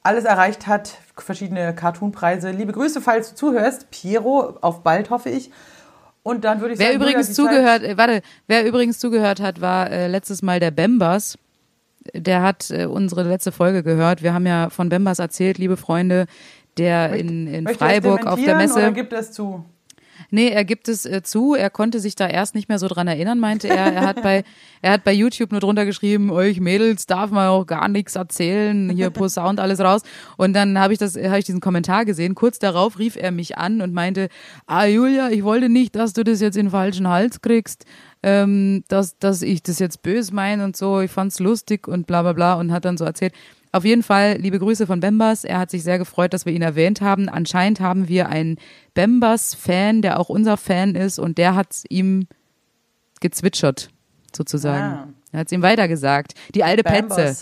[0.03, 2.51] alles erreicht hat, verschiedene Cartoonpreise.
[2.51, 3.91] Liebe Grüße, falls du zuhörst.
[3.91, 5.51] Piero, auf bald hoffe ich.
[6.23, 9.41] Und dann würde ich Wer sagen, übrigens Julia, die zugehört, äh, warte, wer übrigens zugehört
[9.41, 11.37] hat, war äh, letztes Mal der Bembers.
[12.13, 14.23] Der hat äh, unsere letzte Folge gehört.
[14.23, 16.25] Wir haben ja von Bembers erzählt, liebe Freunde,
[16.77, 18.79] der Zeit- in, in Freiburg auf der Messe.
[18.79, 19.65] Oder gibt es zu?
[20.29, 21.55] Nee, er gibt es äh, zu.
[21.55, 23.93] Er konnte sich da erst nicht mehr so dran erinnern, meinte er.
[23.93, 24.43] Er hat bei,
[24.81, 28.89] er hat bei YouTube nur drunter geschrieben, euch Mädels darf man auch gar nichts erzählen,
[28.89, 30.01] hier pro Sound alles raus.
[30.37, 32.35] Und dann habe ich das, habe ich diesen Kommentar gesehen.
[32.35, 34.29] Kurz darauf rief er mich an und meinte,
[34.65, 37.85] ah Julia, ich wollte nicht, dass du das jetzt in den falschen Hals kriegst,
[38.23, 41.01] ähm, dass, dass ich das jetzt böse meine und so.
[41.01, 43.33] Ich fand's lustig und bla bla bla und hat dann so erzählt.
[43.71, 45.43] Auf jeden Fall liebe Grüße von Bembers.
[45.43, 47.29] Er hat sich sehr gefreut, dass wir ihn erwähnt haben.
[47.29, 48.57] Anscheinend haben wir einen
[48.93, 52.27] Bembers-Fan, der auch unser Fan ist und der hat ihm
[53.19, 53.89] gezwitschert,
[54.35, 54.83] sozusagen.
[54.83, 55.07] Ah.
[55.31, 56.33] Er hat es ihm weitergesagt.
[56.55, 57.35] Die alte Petze.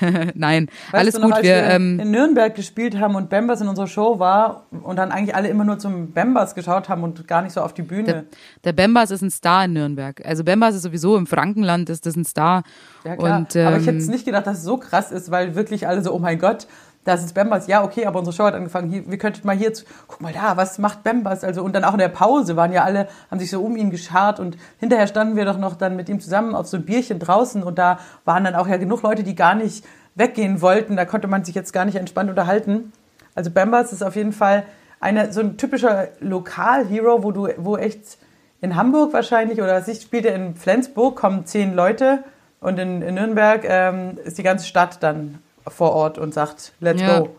[0.34, 1.42] Nein, Weißt alles noch, gut.
[1.42, 5.34] Wir, ähm, in Nürnberg gespielt haben und Bambers in unserer Show war und dann eigentlich
[5.34, 8.04] alle immer nur zum Bambers geschaut haben und gar nicht so auf die Bühne.
[8.04, 8.24] der,
[8.64, 10.24] der Bembers ist ein Star in Nürnberg.
[10.24, 12.62] Also Bembers ist sowieso im Frankenland, ist das ein Star.
[13.04, 13.38] ja, klar.
[13.38, 15.86] Und, ähm, aber ich hätte es nicht gedacht, dass es so krass ist, weil wirklich
[15.86, 16.66] alle so, oh mein Gott,
[17.04, 17.66] das ist Bambers.
[17.66, 18.90] Ja, okay, aber unsere Show hat angefangen.
[18.90, 21.42] Hier, wir könnten mal hier, zu, guck mal da, was macht Bambers?
[21.42, 23.90] Also, und dann auch in der Pause waren ja alle, haben sich so um ihn
[23.90, 27.18] geschart und hinterher standen wir doch noch dann mit ihm zusammen auf so ein Bierchen
[27.18, 29.84] draußen und da waren dann auch ja genug Leute, die gar nicht
[30.14, 30.96] weggehen wollten.
[30.96, 32.92] Da konnte man sich jetzt gar nicht entspannt unterhalten.
[33.34, 34.64] Also Bambers ist auf jeden Fall
[35.00, 38.18] eine, so ein typischer Lokal-Hero, wo du, wo echt
[38.60, 42.22] in Hamburg wahrscheinlich oder was ich spielt er in Flensburg, kommen zehn Leute
[42.60, 47.00] und in, in Nürnberg ähm, ist die ganze Stadt dann vor Ort und sagt, let's
[47.00, 47.20] Ja.
[47.20, 47.36] go.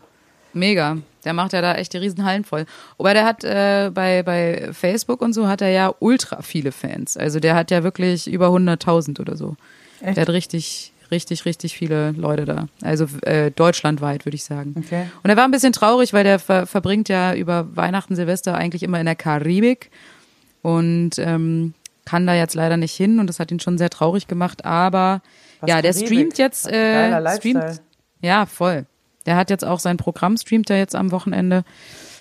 [0.53, 0.97] Mega.
[1.25, 2.65] Der macht ja da echt die Riesenhallen voll.
[2.99, 7.17] Aber der hat äh, bei, bei Facebook und so hat er ja ultra viele Fans.
[7.17, 9.55] Also der hat ja wirklich über 100.000 oder so.
[10.01, 10.17] Echt?
[10.17, 12.67] Der hat richtig, richtig, richtig viele Leute da.
[12.83, 14.75] Also äh, deutschlandweit, würde ich sagen.
[14.77, 15.07] Okay.
[15.23, 18.83] Und er war ein bisschen traurig, weil der ver verbringt ja über Weihnachten, Silvester eigentlich
[18.83, 19.89] immer in der Karibik
[20.61, 21.73] und ähm,
[22.05, 24.65] kann da jetzt leider nicht hin und das hat ihn schon sehr traurig gemacht.
[24.65, 25.21] Aber
[25.61, 26.07] Was ja, der Karibik?
[26.09, 27.81] streamt jetzt, äh, streamt.
[28.23, 28.85] Ja, voll.
[29.27, 31.63] Der hat jetzt auch sein Programm, streamt er jetzt am Wochenende.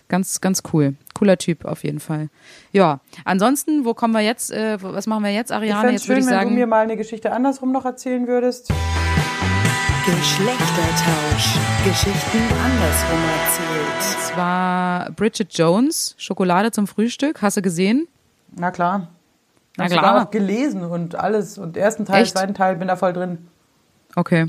[0.08, 0.94] Ganz, ganz cool.
[1.14, 2.28] Cooler Typ auf jeden Fall.
[2.72, 5.80] Ja, ansonsten, wo kommen wir jetzt, äh, was machen wir jetzt, Ich Ariane?
[5.80, 8.70] fände Jetzt schön, ich wenn du mir sagen, mal eine Geschichte andersrum noch erzählen würdest.
[10.04, 11.56] Geschlechtertausch.
[11.84, 14.18] Geschichten andersrum erzählt.
[14.18, 17.40] es war Bridget Jones, Schokolade zum Frühstück.
[17.40, 18.08] Hast du gesehen?
[18.54, 19.08] Na klar.
[19.76, 20.04] Na Hab klar.
[20.04, 21.56] sogar auch gelesen und alles.
[21.56, 22.32] Und ersten Teil, Echt?
[22.32, 23.46] zweiten Teil, bin da voll drin.
[24.14, 24.46] Okay.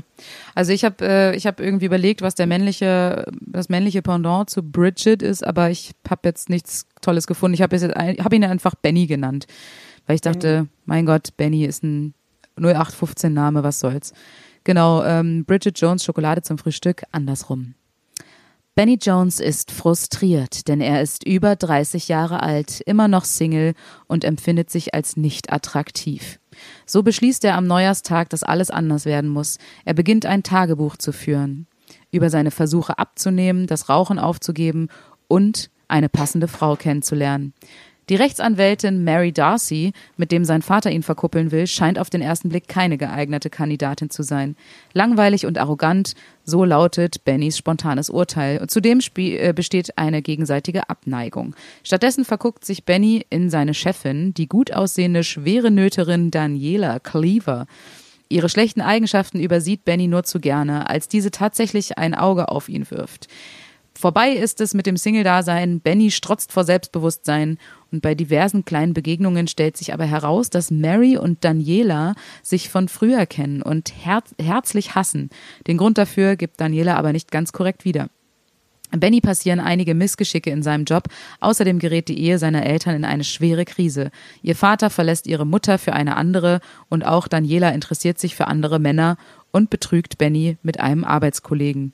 [0.54, 4.62] Also ich habe äh, ich habe irgendwie überlegt, was der männliche das männliche Pendant zu
[4.62, 7.54] Bridget ist, aber ich habe jetzt nichts Tolles gefunden.
[7.54, 9.46] Ich habe jetzt ein- hab ihn einfach Benny genannt,
[10.06, 12.14] weil ich dachte, mein Gott, Benny ist ein
[12.56, 14.12] 0815 Name, was soll's.
[14.64, 17.74] Genau, ähm, Bridget Jones Schokolade zum Frühstück andersrum.
[18.76, 23.74] Benny Jones ist frustriert, denn er ist über 30 Jahre alt, immer noch Single
[24.08, 26.40] und empfindet sich als nicht attraktiv.
[26.84, 29.58] So beschließt er am Neujahrstag, dass alles anders werden muss.
[29.84, 31.68] Er beginnt ein Tagebuch zu führen.
[32.10, 34.88] Über seine Versuche abzunehmen, das Rauchen aufzugeben
[35.28, 37.54] und eine passende Frau kennenzulernen.
[38.10, 42.50] Die Rechtsanwältin Mary Darcy, mit dem sein Vater ihn verkuppeln will, scheint auf den ersten
[42.50, 44.56] Blick keine geeignete Kandidatin zu sein.
[44.92, 48.60] Langweilig und arrogant, so lautet Bennys spontanes Urteil.
[48.60, 51.56] Und zudem äh, besteht eine gegenseitige Abneigung.
[51.82, 57.66] Stattdessen verguckt sich Benny in seine Chefin, die gut aussehende schwere Nöterin Daniela Cleaver.
[58.28, 62.90] Ihre schlechten Eigenschaften übersieht Benny nur zu gerne, als diese tatsächlich ein Auge auf ihn
[62.90, 63.28] wirft.
[63.96, 65.80] Vorbei ist es mit dem Single-Dasein.
[65.80, 67.58] Benny strotzt vor Selbstbewusstsein.
[67.94, 72.88] Und bei diversen kleinen Begegnungen stellt sich aber heraus, dass Mary und Daniela sich von
[72.88, 75.30] früher kennen und her herzlich hassen.
[75.68, 78.08] Den Grund dafür gibt Daniela aber nicht ganz korrekt wieder.
[78.90, 81.04] Benny passieren einige Missgeschicke in seinem Job.
[81.38, 84.10] Außerdem gerät die Ehe seiner Eltern in eine schwere Krise.
[84.42, 88.80] Ihr Vater verlässt ihre Mutter für eine andere und auch Daniela interessiert sich für andere
[88.80, 89.18] Männer
[89.52, 91.92] und betrügt Benny mit einem Arbeitskollegen.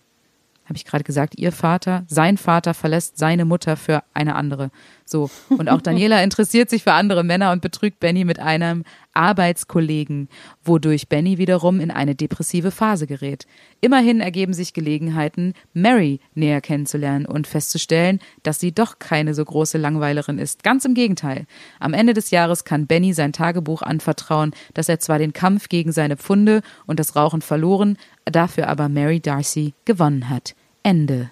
[0.71, 4.71] Habe ich gerade gesagt, ihr Vater, sein Vater verlässt seine Mutter für eine andere.
[5.05, 5.29] So.
[5.49, 10.29] Und auch Daniela interessiert sich für andere Männer und betrügt Benny mit einem Arbeitskollegen,
[10.63, 13.49] wodurch Benny wiederum in eine depressive Phase gerät.
[13.81, 19.77] Immerhin ergeben sich Gelegenheiten, Mary näher kennenzulernen und festzustellen, dass sie doch keine so große
[19.77, 20.63] Langweilerin ist.
[20.63, 21.47] Ganz im Gegenteil.
[21.81, 25.91] Am Ende des Jahres kann Benny sein Tagebuch anvertrauen, dass er zwar den Kampf gegen
[25.91, 30.55] seine Pfunde und das Rauchen verloren, dafür aber Mary Darcy gewonnen hat.
[30.83, 31.31] Ende.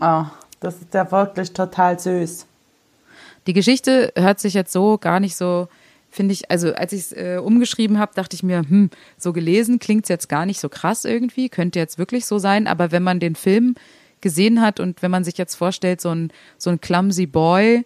[0.00, 0.24] Oh,
[0.60, 2.46] das ist ja wirklich total süß.
[3.46, 5.68] Die Geschichte hört sich jetzt so gar nicht so,
[6.10, 9.78] finde ich, also als ich es äh, umgeschrieben habe, dachte ich mir, hm, so gelesen
[9.78, 13.02] klingt es jetzt gar nicht so krass irgendwie, könnte jetzt wirklich so sein, aber wenn
[13.02, 13.74] man den Film
[14.20, 17.84] gesehen hat und wenn man sich jetzt vorstellt, so ein, so ein clumsy Boy,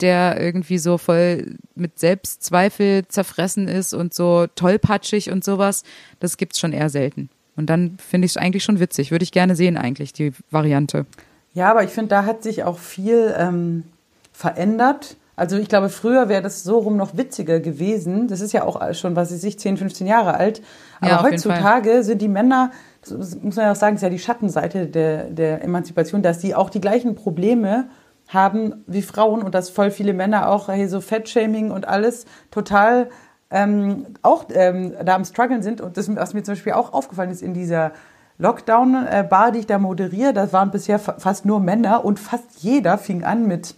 [0.00, 5.84] der irgendwie so voll mit Selbstzweifel zerfressen ist und so tollpatschig und sowas,
[6.20, 7.30] das gibt's schon eher selten.
[7.60, 9.10] Und dann finde ich es eigentlich schon witzig.
[9.10, 11.06] Würde ich gerne sehen, eigentlich, die Variante.
[11.52, 13.84] Ja, aber ich finde, da hat sich auch viel ähm,
[14.32, 15.16] verändert.
[15.36, 18.28] Also ich glaube, früher wäre das so rum noch witziger gewesen.
[18.28, 20.62] Das ist ja auch schon, was ich, 10, 15 Jahre alt.
[21.00, 22.70] Aber Ja, heutzutage sind die Männer,
[23.02, 26.54] das muss man ja auch sagen, ist ja die Schattenseite der, der Emanzipation, dass die
[26.54, 27.88] auch die gleichen Probleme
[28.28, 33.08] haben wie Frauen und dass voll viele Männer auch hey, so Fettshaming und alles total
[33.50, 35.80] ähm, auch ähm, da am struggeln sind.
[35.80, 37.92] Und das, was mir zum Beispiel auch aufgefallen ist in dieser
[38.38, 42.96] Lockdown-Bar, die ich da moderiere, das waren bisher fa fast nur Männer und fast jeder
[42.96, 43.74] fing an mit,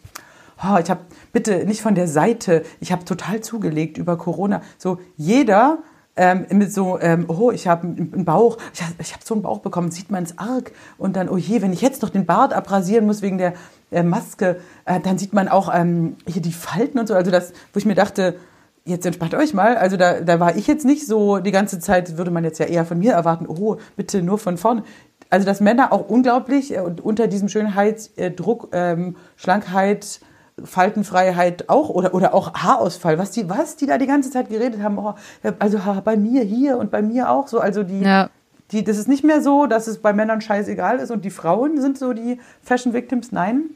[0.63, 1.01] oh, ich habe
[1.33, 4.61] bitte nicht von der Seite, ich habe total zugelegt über Corona.
[4.79, 5.79] So jeder
[6.15, 9.59] ähm, mit so, ähm, oh, ich habe einen Bauch, ich, hab- habe so einen Bauch
[9.61, 10.71] bekommen, sieht man es arg.
[10.97, 13.55] Und dann, oh je, wenn ich jetzt noch den Bart abrasieren muss wegen der
[13.91, 17.15] äh, Maske, äh, dann sieht man auch ähm, hier die Falten und so.
[17.15, 18.37] Also das, wo ich mir dachte,
[18.85, 19.77] jetzt entspannt euch mal.
[19.77, 22.67] Also da, da war ich jetzt nicht so die ganze Zeit, würde man jetzt ja
[22.67, 24.83] eher von mir erwarten, oh, bitte nur von vorne.
[25.31, 30.21] Also dass Männer auch unglaublich äh, und unter diesem Schönheitsdruck, ähm, Schlankheit,
[30.63, 34.83] Faltenfreiheit auch oder, oder auch Haarausfall, was die, was die da die ganze Zeit geredet
[34.83, 38.01] haben, oh, ja, also ha, bei mir hier und bei mir auch so, also die,
[38.01, 38.29] Ja.
[38.71, 41.81] die, das ist nicht mehr so, dass es bei Männern scheißegal ist und die Frauen
[41.81, 43.71] sind so die Fashion Victims, nein.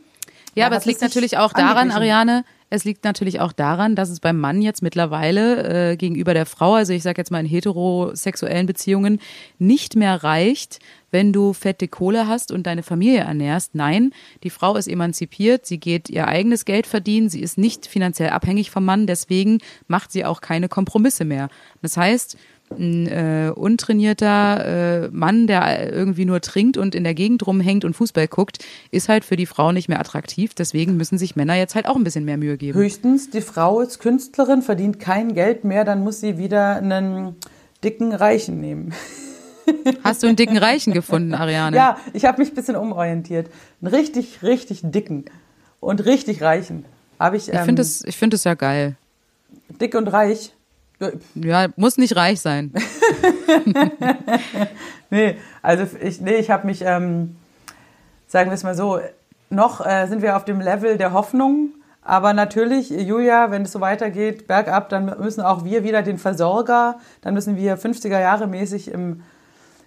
[0.55, 1.91] Ja, Da aber es liegt natürlich auch daran.
[1.91, 6.47] Ariane, es liegt natürlich auch daran, dass es beim Mann jetzt mittlerweile äh, gegenüber der
[6.47, 9.21] Frau, also ich sage jetzt mal in heterosexuellen Beziehungen,
[9.59, 10.81] nicht mehr reicht,
[11.13, 13.75] wenn du fette Kohle hast und deine Familie ernährst.
[13.75, 14.13] Nein,
[14.43, 18.71] die Frau ist emanzipiert, sie geht ihr eigenes Geld verdienen, sie ist nicht finanziell abhängig
[18.71, 21.49] vom Mann, deswegen macht sie auch keine Kompromisse mehr.
[21.83, 22.37] Das heißt,
[22.71, 27.95] ein äh, untrainierter äh, Mann, der irgendwie nur trinkt und in der Gegend rumhängt und
[27.95, 30.55] Fußball guckt, ist halt für die Frau nicht mehr attraktiv.
[30.55, 32.79] Deswegen müssen sich Männer jetzt halt auch ein bisschen mehr Mühe geben.
[32.79, 37.37] Höchstens, die Frau ist Künstlerin, verdient kein Geld mehr, dann muss sie wieder einen
[37.85, 38.93] dicken Reichen nehmen.
[40.05, 41.77] Hast du einen dicken Reichen gefunden, Ariane?
[41.77, 43.49] Ja, ich habe mich ein bisschen umorientiert.
[43.81, 45.25] Einen richtig, richtig dicken
[45.81, 46.85] und richtig reichen.
[47.19, 48.97] Habe ich, Ich ähm, finde es ich find es ja geil.
[49.81, 50.53] dick und reich.
[51.35, 52.73] Ja, muss nicht reich sein.
[55.11, 57.37] Nee, also ich, nee, ich habe mich, ähm,
[58.27, 58.99] sagen wir es mal so,
[59.51, 61.71] noch äh, sind wir auf dem Level der Hoffnung.
[62.03, 66.99] Aber natürlich, Julia, wenn es so weitergeht, bergab, dann müssen auch wir wieder den Versorger,
[67.21, 69.23] dann müssen wir 50er Jahre mäßig im,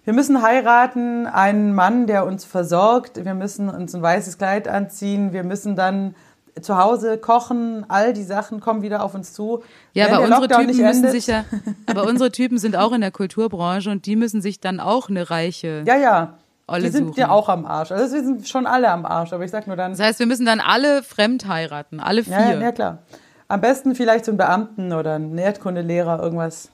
[0.04, 5.32] wir müssen heiraten, einen Mann, der uns versorgt, wir müssen uns ein weißes Kleid anziehen,
[5.32, 6.16] wir müssen dann
[6.62, 9.64] zu Hause kochen, all die Sachen kommen wieder auf uns zu.
[9.94, 11.46] Ja, Wenn aber unsere Lockdown Typen müssen endet- sich ja,
[11.88, 15.30] aber unsere Typen sind auch in der Kulturbranche und die müssen sich dann auch eine
[15.30, 15.84] reiche.
[15.86, 16.34] Ja, ja.
[16.68, 17.92] Olle die sind ja auch am Arsch.
[17.92, 19.92] Also wir sind schon alle am Arsch, aber ich sag nur dann.
[19.92, 22.34] Das heißt, wir müssen dann alle fremd heiraten, alle vier.
[22.34, 23.00] Ja, ja, klar.
[23.48, 26.70] Am besten vielleicht so einen Beamten oder einen Erdkundelehrer, irgendwas.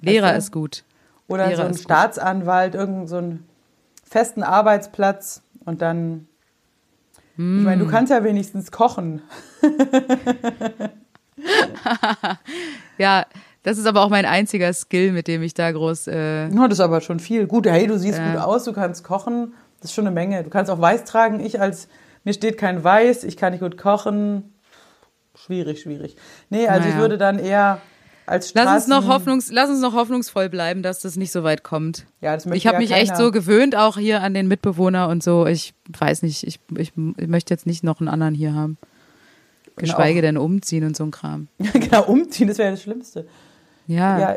[0.00, 0.38] Lehrer du?
[0.38, 0.84] ist gut.
[1.26, 1.74] Oder Lehrer so einen.
[1.76, 3.48] Staatsanwalt, irgendeinen so einen
[4.08, 6.28] festen Arbeitsplatz und dann.
[7.36, 7.86] Ich meine, Mm.
[7.86, 9.22] du kannst ja wenigstens kochen.
[12.98, 13.26] Ja,
[13.62, 16.08] das ist aber auch mein einziger Skill, mit dem ich da groß.
[16.08, 17.46] Äh, Ja, das ist aber schon viel.
[17.46, 18.32] Gut, hey, du siehst Ja.
[18.32, 19.54] gut aus, du kannst kochen.
[19.80, 20.42] Das ist schon eine Menge.
[20.44, 21.40] Du kannst auch Weiß tragen.
[21.40, 21.88] Ich als,
[22.24, 24.54] mir steht kein Weiß, ich kann nicht gut kochen.
[25.34, 26.16] Schwierig, schwierig.
[26.50, 27.00] Nee, also ich Naja.
[27.00, 27.78] würde dann eher
[28.26, 31.42] als Lass uns, noch Straßen- Hoffnungs, lass uns noch hoffnungsvoll bleiben, dass das nicht so
[31.42, 32.06] weit kommt.
[32.20, 33.24] Ja, das möchte Ich habe ja mich echt keiner.
[33.24, 35.46] so gewöhnt, auch hier an den Mitbewohner und so.
[35.46, 38.78] Ich weiß nicht, ich, ich, ich möchte jetzt nicht noch einen anderen hier haben.
[39.76, 41.48] Geschweige auch- denn umziehen und so ein Kram.
[41.72, 43.26] genau, umziehen, das wäre das Schlimmste.
[43.86, 44.18] Ja.
[44.18, 44.36] Ja,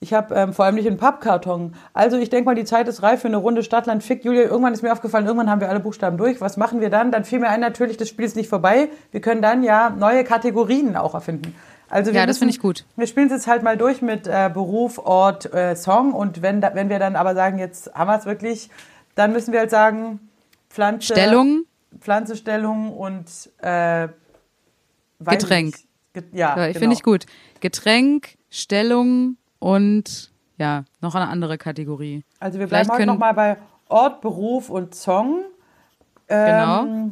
[0.00, 1.74] ich habe ähm, vor allem nicht einen Pappkarton.
[1.94, 4.24] Also ich denke mal, die Zeit ist reif für eine Runde Stadtland Fick.
[4.24, 6.40] Julia, irgendwann ist mir aufgefallen, irgendwann haben wir alle Buchstaben durch.
[6.42, 7.10] Was machen wir dann?
[7.10, 8.90] Dann fiel mir ein, natürlich, das Spiel ist nicht vorbei.
[9.10, 11.54] Wir können dann ja neue Kategorien auch erfinden.
[11.88, 12.84] Also wir Ja, das finde ich gut.
[12.96, 16.12] Wir spielen es jetzt halt mal durch mit äh, Beruf, Ort, äh, Song.
[16.12, 18.70] Und wenn, da, wenn wir dann aber sagen, jetzt haben wir es wirklich,
[19.14, 20.20] dann müssen wir halt sagen,
[20.68, 21.64] Pflanze, Stellung,
[22.00, 23.28] Pflanze, Stellung und
[23.58, 24.08] äh,
[25.20, 25.76] Getränk.
[26.12, 26.78] Ge ja, ja, genau.
[26.78, 27.26] finde ich gut.
[27.60, 32.24] Getränk, Stellung und ja, noch eine andere Kategorie.
[32.40, 33.56] Also wir Vielleicht bleiben heute nochmal bei
[33.88, 35.44] Ort, Beruf und Song.
[36.28, 37.10] Genau.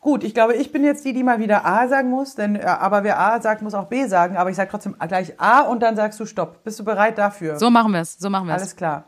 [0.00, 2.64] Gut, ich glaube, ich bin jetzt die, die mal wieder A sagen muss, denn äh,
[2.64, 4.36] aber wer A sagt, muss auch B sagen.
[4.38, 6.64] Aber ich sage trotzdem gleich A und dann sagst du Stopp.
[6.64, 7.58] Bist du bereit dafür?
[7.58, 8.18] So machen wir es.
[8.18, 8.76] So machen wir Alles es.
[8.76, 9.04] klar.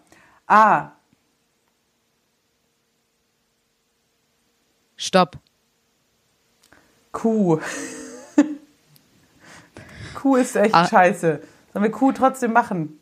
[0.47, 0.90] A.
[4.97, 5.38] Stopp.
[7.11, 7.59] Kuh.
[10.14, 10.86] Kuh ist echt Ah.
[10.86, 11.40] scheiße.
[11.72, 12.99] Sollen wir Kuh trotzdem machen?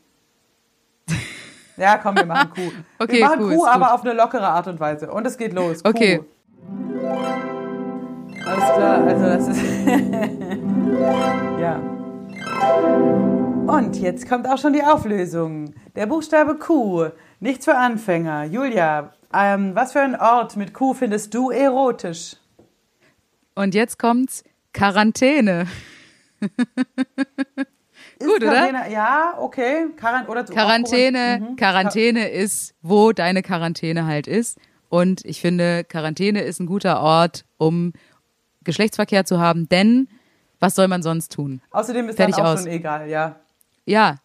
[1.77, 2.71] Ja, komm, wir machen Kuh.
[2.99, 3.69] Okay, wir machen Kuh Kuh, ist gut.
[3.69, 5.11] aber auf eine lockere Art und Weise.
[5.11, 5.83] Und es geht los.
[5.83, 5.89] Kuh.
[5.91, 6.21] Okay.
[8.51, 9.63] Alles klar, also das ist.
[11.61, 11.81] ja.
[13.67, 15.73] Und jetzt kommt auch schon die Auflösung.
[15.95, 17.11] Der Buchstabe Q.
[17.39, 18.45] Nichts für Anfänger.
[18.45, 22.37] Julia, ähm, was für ein Ort mit Q findest du erotisch?
[23.55, 24.43] Und jetzt kommt's
[24.73, 25.67] Quarantäne.
[28.19, 28.51] Gut, oder?
[28.53, 29.87] Quarantäne- Ja, okay.
[29.97, 31.57] Quarant oder Quarantäne, Mhm.
[31.57, 34.59] Quarantäne ist, wo deine Quarantäne halt ist.
[34.89, 37.93] Und ich finde, Quarantäne ist ein guter Ort, um
[38.65, 40.09] Geschlechtsverkehr zu haben, denn
[40.59, 41.61] was soll man sonst tun?
[41.71, 42.61] Außerdem ist Fertig dann auch aus.
[42.61, 43.37] schon egal, ja.
[43.87, 44.17] Ja.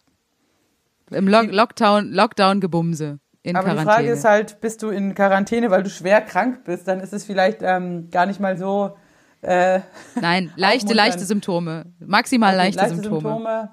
[1.10, 3.96] Im Lock Lockdown, Lockdown gebumse in Aber die Quarantäne.
[3.96, 7.24] Frage ist halt, bist du in Quarantäne, weil du schwer krank bist, dann ist es
[7.24, 8.96] vielleicht ähm, gar nicht mal so
[9.42, 9.80] äh,
[10.20, 11.86] Nein, leichte, leichte Symptome.
[12.00, 13.70] Maximal Okay, leichte, Symptome.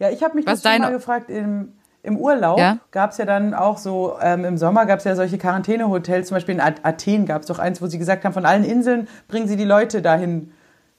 [0.00, 2.78] Ja, ich habe mich Was das schon mal gefragt, im, im Urlaub Ja?
[2.92, 6.36] gab es ja dann auch so, ähm, im Sommer gab es ja solche Quarantänehotels, zum
[6.36, 9.08] Beispiel in At- Athen gab es doch eins, wo sie gesagt haben, von allen Inseln
[9.28, 10.52] bringen sie die Leute dahin.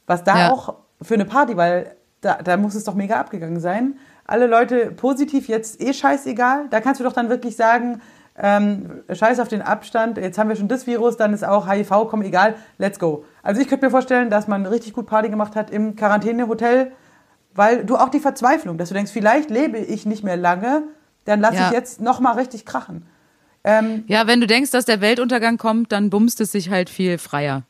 [0.07, 0.51] Was da Ja.
[0.51, 3.95] auch für eine Party, weil da, da muss es doch mega abgegangen sein.
[4.27, 6.65] Alle Leute positiv, jetzt eh scheißegal.
[6.69, 8.01] Da kannst du doch dann wirklich sagen,
[8.37, 12.07] ähm, scheiß auf den Abstand, jetzt haben wir schon das Virus, dann ist auch HIV,
[12.09, 13.25] komm, egal, let's go.
[13.43, 16.91] Also ich könnte mir vorstellen, dass man richtig gut Party gemacht hat im Quarantänehotel,
[17.53, 20.83] weil du auch die Verzweiflung, dass du denkst, vielleicht lebe ich nicht mehr lange,
[21.25, 21.67] dann lass Ja.
[21.67, 23.05] ich jetzt nochmal richtig krachen.
[23.63, 27.17] Ähm, Ja, wenn du denkst, dass der Weltuntergang kommt, dann bumst es sich halt viel
[27.17, 27.63] freier.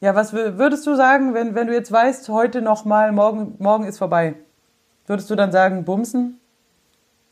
[0.00, 3.84] ja, was wür- würdest du sagen, wenn, wenn du jetzt weißt, heute nochmal, morgen, morgen
[3.84, 4.34] ist vorbei?
[5.06, 6.38] Würdest du dann sagen, bumsen?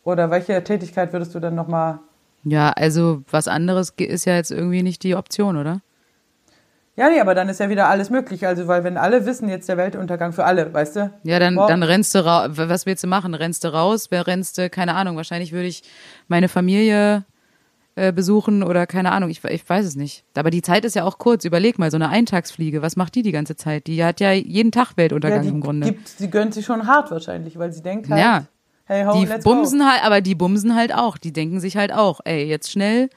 [0.05, 1.99] Oder welche Tätigkeit würdest du dann nochmal
[2.45, 5.81] Ja, also was anderes ist ja jetzt irgendwie nicht die Option, oder?
[6.97, 8.47] Ja, nee, aber dann ist ja wieder alles möglich.
[8.47, 11.13] Also, weil wenn alle wissen, jetzt der Weltuntergang für alle, weißt du?
[11.23, 12.51] Ja, dann, Mor- dann rennst du raus.
[12.55, 13.35] Was willst du machen?
[13.35, 14.09] Rennst du raus?
[14.11, 14.69] Wer rennst du?
[14.69, 15.17] Keine Ahnung.
[15.17, 15.83] Wahrscheinlich würde ich
[16.29, 17.25] meine Familie
[17.95, 19.31] äh, besuchen oder keine Ahnung.
[19.31, 20.25] Ich, ich weiß es nicht.
[20.35, 21.45] Aber die Zeit ist ja auch kurz.
[21.45, 22.83] Überleg mal, so eine Eintagsfliege.
[22.83, 23.87] Was macht die die ganze Zeit?
[23.87, 25.87] Die hat ja jeden Tag ja, Weltuntergang die, im Grunde.
[25.87, 28.45] Gibt, die gönnt sich schon hart wahrscheinlich, weil sie denkt halt, Ja.
[28.85, 31.17] hey ho, die let's bumsen halt, aber die bumsen halt auch.
[31.17, 33.09] Die denken sich halt auch, ey, jetzt schnell,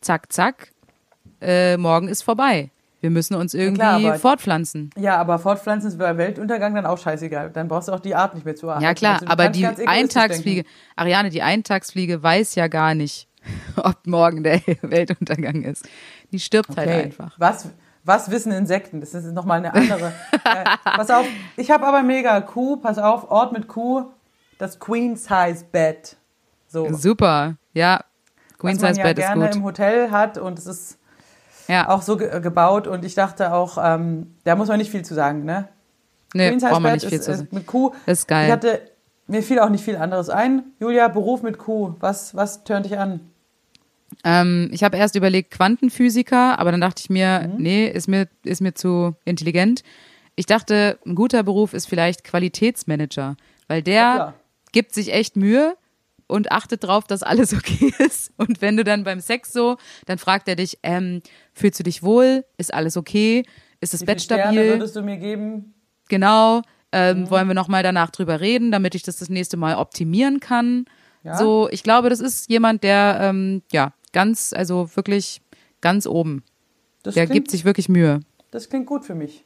[0.00, 0.72] zack, zack,
[1.40, 2.70] äh, morgen ist vorbei.
[3.00, 4.90] Wir müssen uns irgendwie klar, aber- fortpflanzen.
[4.96, 7.50] Ja, aber fortpflanzen ist bei Weltuntergang dann auch scheißegal.
[7.50, 8.84] Dann brauchst du auch die Art nicht mehr zu erhalten.
[8.84, 10.78] Ja klar, Also, aber die Eintagsfliege, denken.
[10.96, 13.28] Ariane, die Eintagsfliege weiß ja gar nicht,
[13.76, 15.88] ob morgen der Weltuntergang ist.
[16.32, 17.02] Die stirbt halt Okay.
[17.04, 17.34] einfach.
[17.38, 17.68] Was,
[18.04, 19.00] was wissen Insekten?
[19.00, 20.12] Das ist nochmal eine andere.
[20.44, 21.26] äh, pass auf,
[21.56, 24.06] ich habe aber mega Kuh, pass auf, Ort mit Kuh,
[24.58, 26.16] das Queen Size Bed.
[26.66, 26.92] So.
[26.92, 28.00] Super, ja.
[28.58, 29.54] Queen was man Size ja Bed ist gerne gut.
[29.56, 30.97] im Hotel hat und es ist
[31.68, 35.04] Ja, auch so ge gebaut und ich dachte auch, ähm, da muss man nicht viel
[35.04, 35.68] zu sagen, ne?
[36.34, 37.48] nee, braucht man nicht viel ist, zu ist sagen.
[37.52, 37.92] mit Kuh.
[38.06, 38.46] Ist geil.
[38.46, 38.80] Ich hatte,
[39.26, 40.62] mir fiel auch nicht viel anderes ein.
[40.80, 43.20] Julia, Beruf mit Kuh, was, was tönt dich an?
[44.24, 47.62] Ähm, ich habe erst überlegt Quantenphysiker, aber dann dachte ich mir, Mhm.
[47.62, 49.82] nee, ist mir, ist mir zu intelligent.
[50.34, 53.36] Ich dachte, ein guter Beruf ist vielleicht Qualitätsmanager,
[53.68, 54.34] weil Ja, der klar.
[54.72, 55.76] gibt sich echt Mühe
[56.28, 58.32] und achtet drauf, dass alles okay ist.
[58.36, 59.76] Und wenn du dann beim Sex so,
[60.06, 61.22] dann fragt er dich, ähm,
[61.52, 62.44] fühlst du dich wohl?
[62.56, 63.44] Ist alles okay?
[63.80, 64.70] Ist das Wie Bett viele Sterne stabil?
[64.74, 65.74] würdest du mir geben?
[66.08, 66.62] Genau.
[66.92, 67.30] Ähm, Mhm.
[67.30, 70.86] Wollen wir nochmal danach drüber reden, damit ich das das nächste Mal optimieren kann?
[71.22, 71.36] Ja.
[71.36, 75.42] So, ich glaube, das ist jemand, der, ähm, ja, ganz, also wirklich
[75.80, 76.42] ganz oben.
[77.02, 78.20] Das Der klingt, gibt sich wirklich Mühe.
[78.50, 79.44] Das klingt gut für mich.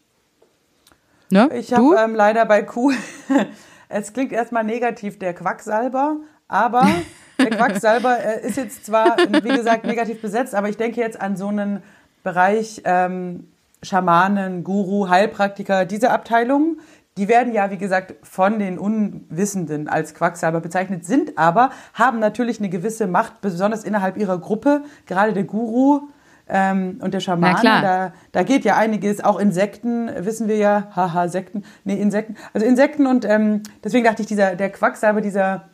[1.30, 1.48] Ne?
[1.58, 2.92] Ich habe ähm, leider bei Q,
[3.88, 6.18] es klingt erstmal negativ, der Quacksalber,
[6.48, 6.86] aber
[7.38, 11.36] der Quacksalber äh, ist jetzt zwar, wie gesagt, negativ besetzt, aber ich denke jetzt an
[11.36, 11.82] so einen
[12.22, 13.48] Bereich ähm,
[13.82, 16.80] Schamanen, Guru, Heilpraktiker, diese Abteilungen,
[17.18, 22.58] die werden ja, wie gesagt, von den Unwissenden als Quacksalber bezeichnet, sind aber, haben natürlich
[22.58, 26.08] eine gewisse Macht, besonders innerhalb ihrer Gruppe, gerade der Guru,
[26.48, 31.28] ähm, und der Schamane, da, da geht ja einiges, auch Insekten, wissen wir ja, haha,
[31.28, 35.68] Sekten, nee, Insekten, also Insekten und ähm, deswegen dachte ich, dieser, der Quacksalber, dieser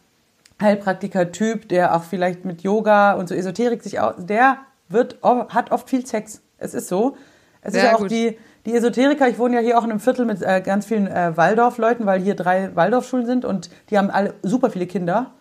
[0.60, 5.88] Heilpraktiker-Typ, der auch vielleicht mit Yoga und so Esoterik sich aus, der wird, hat oft
[5.88, 6.42] viel Sex.
[6.58, 7.16] Es ist so.
[7.60, 8.10] Es ist Sehr ja auch gut.
[8.10, 11.06] die, die Esoteriker, ich wohne ja hier auch in einem Viertel mit äh, ganz vielen
[11.06, 15.32] äh, Waldorfleuten, weil hier drei Waldorfschulen sind und die haben alle super viele Kinder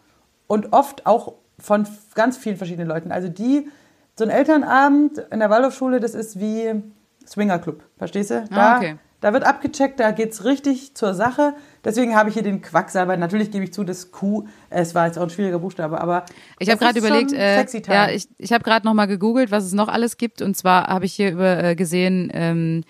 [0.48, 3.12] und oft auch von ganz vielen verschiedenen Leuten.
[3.12, 3.70] Also die,
[4.16, 6.82] so ein Elternabend in der Waldorfschule, das ist wie
[7.26, 8.46] Swingerclub, verstehst du?
[8.50, 8.96] Da, Ah, okay.
[9.22, 11.54] da wird abgecheckt, da geht's richtig zur Sache.
[11.88, 13.16] Deswegen habe ich hier den Quacksalber.
[13.16, 16.26] Natürlich gebe ich zu, das Q, es war jetzt auch ein schwieriger Buchstabe, aber
[16.60, 19.72] Ich habe gerade überlegt, äh, ja, ich, ich habe gerade noch mal gegoogelt, was es
[19.72, 20.42] noch alles gibt.
[20.42, 22.84] Und zwar habe ich hier über äh, gesehen, ähm,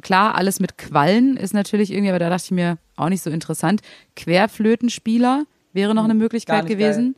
[0.00, 3.30] klar, alles mit Quallen ist natürlich irgendwie, aber da dachte ich mir auch nicht so
[3.30, 3.80] interessant.
[4.14, 5.42] Querflötenspieler
[5.72, 7.16] wäre noch eine Möglichkeit Hm, gewesen.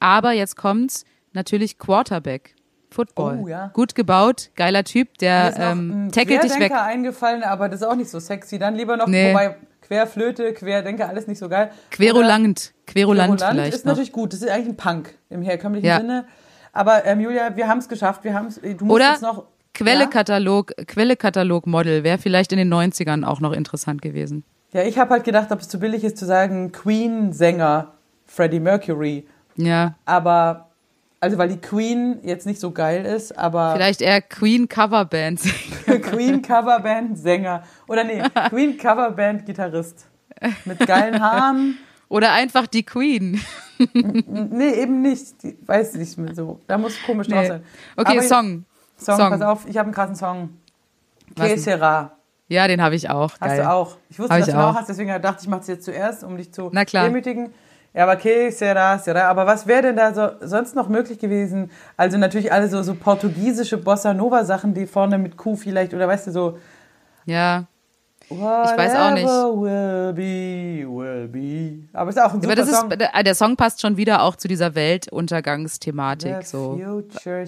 [0.00, 1.04] Aber jetzt kommt's
[1.34, 2.56] natürlich Quarterback.
[2.90, 3.40] Football.
[3.44, 3.68] Oh, ja.
[3.74, 6.72] Gut gebaut, geiler Typ, der ähm, tackelt dich weg.
[6.72, 8.58] Eingefallen, aber das ist auch nicht so sexy.
[8.58, 9.30] Dann lieber noch, Nee.
[9.30, 9.56] wobei
[9.88, 11.70] Querflöte, Querdenker, alles nicht so geil.
[11.90, 12.72] Querulant.
[12.86, 13.92] Querulant, Querulant vielleicht ist noch.
[13.92, 14.32] natürlich gut.
[14.32, 15.98] Das ist eigentlich ein Punk im herkömmlichen Ja.
[15.98, 16.26] Sinne.
[16.72, 18.22] Aber ähm, Julia, wir haben es geschafft.
[18.24, 23.40] Wir haben's, du musst Oder jetzt noch Quellekatalog, Quellekatalog-Model wäre vielleicht in den 90ern auch
[23.40, 24.44] noch interessant gewesen.
[24.72, 27.92] Ja, ich habe halt gedacht, ob es zu billig ist zu sagen Queen-Sänger
[28.26, 29.26] Freddie Mercury.
[29.56, 30.67] Ja, Aber,
[31.20, 35.40] also weil die Queen jetzt nicht so geil ist, aber vielleicht eher Queen Coverband.
[36.02, 37.62] Queen Coverband Sänger.
[37.88, 40.06] Oder nee, Queen Coverband Gitarrist.
[40.64, 41.78] Mit geilen Haaren.
[42.08, 43.40] Oder einfach die Queen.
[43.80, 45.40] Nee, eben nicht.
[45.44, 46.58] Die, weiß nicht mehr so.
[46.66, 47.46] Da muss komisch drauf Nee.
[47.48, 47.62] sein.
[47.96, 48.64] Okay, Song.
[48.96, 49.30] Song, Song.
[49.30, 50.50] pass auf, ich habe einen krassen Song.
[51.36, 51.62] Was Que denn?
[51.62, 52.12] sera.
[52.48, 53.30] Ja, den habe ich auch.
[53.32, 53.58] Hast Geil.
[53.58, 53.96] du auch.
[54.10, 54.74] Ich wusste, Hab dass ich du ihn auch auch.
[54.80, 57.04] hast, deswegen dachte ich, mache es jetzt zuerst, um dich zu Na klar.
[57.04, 57.52] demütigen.
[57.94, 59.22] Ja, aber que sera, sera.
[59.28, 61.70] Aber was wäre denn da so, sonst noch möglich gewesen?
[61.96, 66.06] Also natürlich alle so, so portugiesische Bossa Nova Sachen, die vorne mit Q vielleicht, oder
[66.06, 66.58] weißt du, so.
[67.24, 67.64] Ja.
[68.30, 69.26] Whatever weiß auch nicht.
[69.26, 71.88] Will be, will be.
[71.94, 72.90] Aber ist auch ein super Aber das Song.
[72.90, 76.42] ist, der, Song passt schon wieder auch zu dieser Weltuntergangsthematik.
[76.42, 76.78] The So.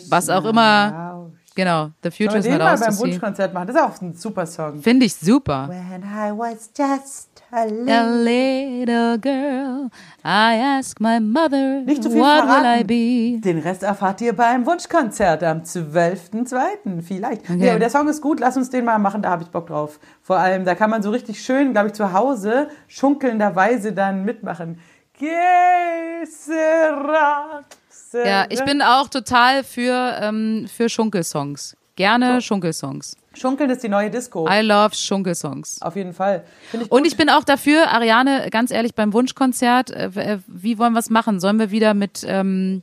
[0.09, 1.33] Was auch immer- now.
[1.57, 1.91] Genau.
[2.03, 2.99] The Future is not mal ours beim.
[2.99, 3.67] Wunschkonzert machen?
[3.67, 4.81] Das ist auch ein super Song.
[4.81, 5.69] Finde ich super.
[5.69, 9.91] When I was just a little girl,
[10.25, 12.87] I ask my mother, Nicht zu viel what will I verraten.
[12.87, 13.41] be?
[13.41, 17.03] Den Rest erfahrt ihr beim Wunschkonzert am 12.02.
[17.03, 17.43] vielleicht.
[17.51, 17.65] Okay.
[17.65, 19.67] Ja, aber der Song ist gut, lass uns den mal machen, da habe ich Bock
[19.67, 19.99] drauf.
[20.23, 24.79] Vor allem, da kann man so richtig schön, glaube ich, zu Hause schunkelnderweise dann mitmachen.
[25.19, 28.27] Que sera, sera.
[28.29, 31.77] Ja, ich bin auch total für, ähm, für Schunkelsongs.
[31.97, 33.17] Gerne Schunkelsongs.
[33.35, 34.49] Schunkeln ist die neue Disco.
[34.49, 35.81] I love Schunkelsongs.
[35.83, 36.45] Auf jeden Fall.
[36.73, 40.93] Ich Und ich bin auch dafür, Ariane, ganz ehrlich, beim Wunschkonzert, äh, äh, wie wollen
[40.93, 41.39] wir es machen?
[41.39, 42.83] Sollen wir wieder mit, ähm,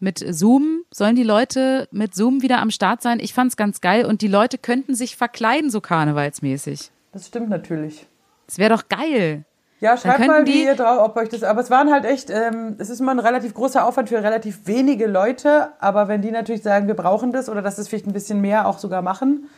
[0.00, 3.20] mit Zoom, sollen die Leute mit Zoom wieder am Start sein?
[3.20, 6.90] Ich fand's ganz geil und die Leute könnten sich verkleiden, so karnevalsmäßig.
[7.12, 8.06] Das stimmt natürlich.
[8.46, 9.44] Das wäre doch geil.
[9.80, 12.74] Ja, schreibt mal, wie ihr drauf, ob euch das, aber es waren halt echt, ähm,
[12.78, 16.62] es ist immer ein relativ großer Aufwand für relativ wenige Leute, aber wenn die natürlich
[16.62, 19.48] sagen, wir brauchen das oder dass das vielleicht ein bisschen mehr auch sogar machen.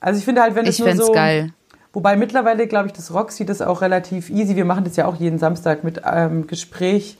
[0.00, 1.52] Also ich finde halt, wenn es Ich nur fänd's so, geil.
[1.92, 5.16] wobei mittlerweile, glaube ich, das Roxy das auch relativ easy, wir machen das ja auch
[5.16, 7.16] jeden Samstag mit ähm, Gespräch.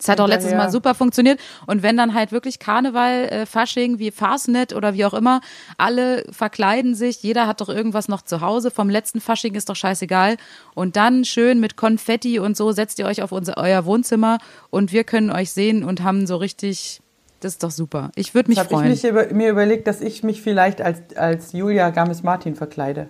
[0.00, 0.54] Das hat auch letztes.
[0.54, 1.38] Mal super funktioniert.
[1.66, 5.42] Und wenn dann halt wirklich Karneval, äh, Fasching, wie Fastnet oder wie auch immer,
[5.76, 8.70] alle verkleiden sich, jeder hat doch irgendwas noch zu Hause.
[8.70, 10.38] Vom letzten Fasching ist doch scheißegal.
[10.74, 14.38] Und dann schön mit Konfetti und so setzt ihr euch auf unser, euer Wohnzimmer
[14.70, 17.02] und wir können euch sehen und haben so richtig,
[17.40, 18.10] das ist doch super.
[18.14, 18.88] Ich würde mich Habe ich freuen.
[18.90, 23.08] mich über, mir überlegt, dass ich mich vielleicht als, als Julia Games-Martin verkleide.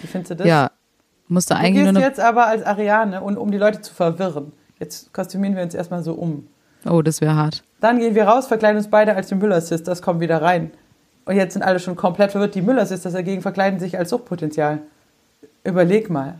[0.00, 0.46] Wie findest du das?
[0.46, 0.70] ja,
[1.28, 2.00] musste Du eigentlich nur gehst noch.
[2.02, 4.52] jetzt aber als Ariane und um die Leute zu verwirren.
[4.78, 6.46] Jetzt kostümieren wir uns erstmal so um.
[6.88, 7.64] Oh, das wäre hart.
[7.80, 10.70] Dann gehen wir raus, verkleiden uns beide als die Müller-Sisters, kommen wieder rein.
[11.24, 12.54] Und jetzt sind alle schon komplett verwirrt.
[12.54, 14.80] Die Müller-Sisters dagegen verkleiden sich als Suchtpotenzial.
[15.64, 16.36] Überleg mal.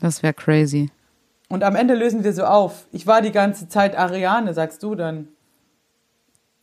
[0.00, 0.90] Das wäre crazy.
[1.48, 2.86] Und am Ende lösen wir so auf.
[2.92, 5.28] Ich war die ganze Zeit Ariane, sagst du dann.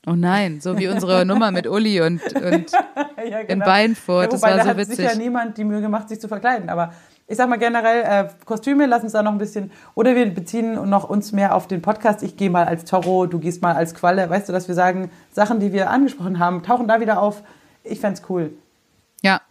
[0.07, 2.71] Oh nein, so wie unsere Nummer mit Uli und, und
[3.29, 4.31] ja, in Beinfurt.
[4.31, 4.95] das wobei, war da so hat witzig.
[4.95, 6.69] sicher niemand die Mühe gemacht, sich zu verkleiden.
[6.69, 6.93] Aber
[7.27, 9.71] ich sag mal generell, äh, Kostüme, lass uns da noch ein bisschen.
[9.95, 12.23] Oder wir beziehen noch uns mehr auf den Podcast.
[12.23, 14.29] Ich gehe mal als Toro, du gehst mal als Qualle.
[14.29, 17.43] Weißt du, dass wir sagen, Sachen, die wir angesprochen haben, tauchen da wieder auf.
[17.83, 18.51] Ich fänd's cool.
[19.21, 19.41] Ja,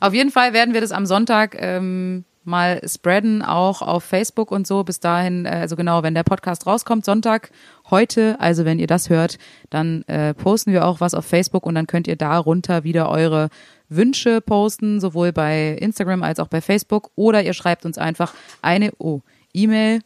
[0.00, 4.66] auf jeden Fall werden wir das am Sonntag ähm, mal spreaden, auch auf Facebook und
[4.66, 4.84] so.
[4.84, 7.50] Bis dahin, äh, also genau, wenn der Podcast rauskommt, Sonntag,
[7.90, 9.38] heute, also wenn ihr das hört,
[9.70, 13.48] dann äh, posten wir auch was auf Facebook und dann könnt ihr darunter wieder eure
[13.88, 17.10] Wünsche posten, sowohl bei Instagram als auch bei Facebook.
[17.14, 19.20] Oder ihr schreibt uns einfach eine oh,
[19.52, 20.00] E-Mail,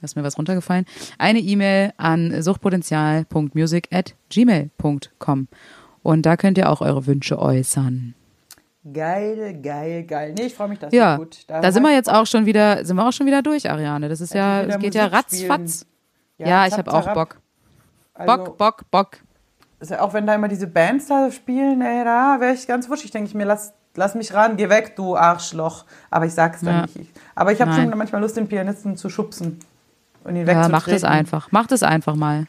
[0.00, 0.86] da ist mir was runtergefallen,
[1.18, 5.48] eine E-Mail an suchtpotenzial.music at gmail.com.
[6.02, 8.14] Und da könnt ihr auch eure Wünsche äußern.
[8.94, 10.32] Geil, geil, geil.
[10.34, 11.40] Nee, ich freue mich, das Ja, gut.
[11.46, 14.08] da sind wir jetzt auch schon wieder, sind wir auch schon wieder durch, Ariane.
[14.08, 15.80] Das ist ja, es geht ja Musik ratzfatz.
[15.80, 15.89] spielen.
[16.48, 17.14] Ja, ich zapp, habe auch zapp.
[17.14, 17.36] Bock.
[18.14, 19.10] Also, Bock, Bock, Bock.
[19.88, 23.10] ja auch wenn da immer diese Bands da spielen, ey, da wäre ich ganz wuschig,
[23.10, 25.84] denke ich mir, lass, lass mich ran, geh weg, du Arschloch.
[26.10, 26.82] Aber ich sag's dann Ja.
[26.82, 26.96] nicht.
[26.96, 29.58] Ich- Aber ich habe schon manchmal Lust, den Pianisten zu schubsen
[30.24, 30.72] und ihn Ja, wegzutreten.
[30.72, 31.50] macht es einfach.
[31.52, 32.46] Macht es einfach mal.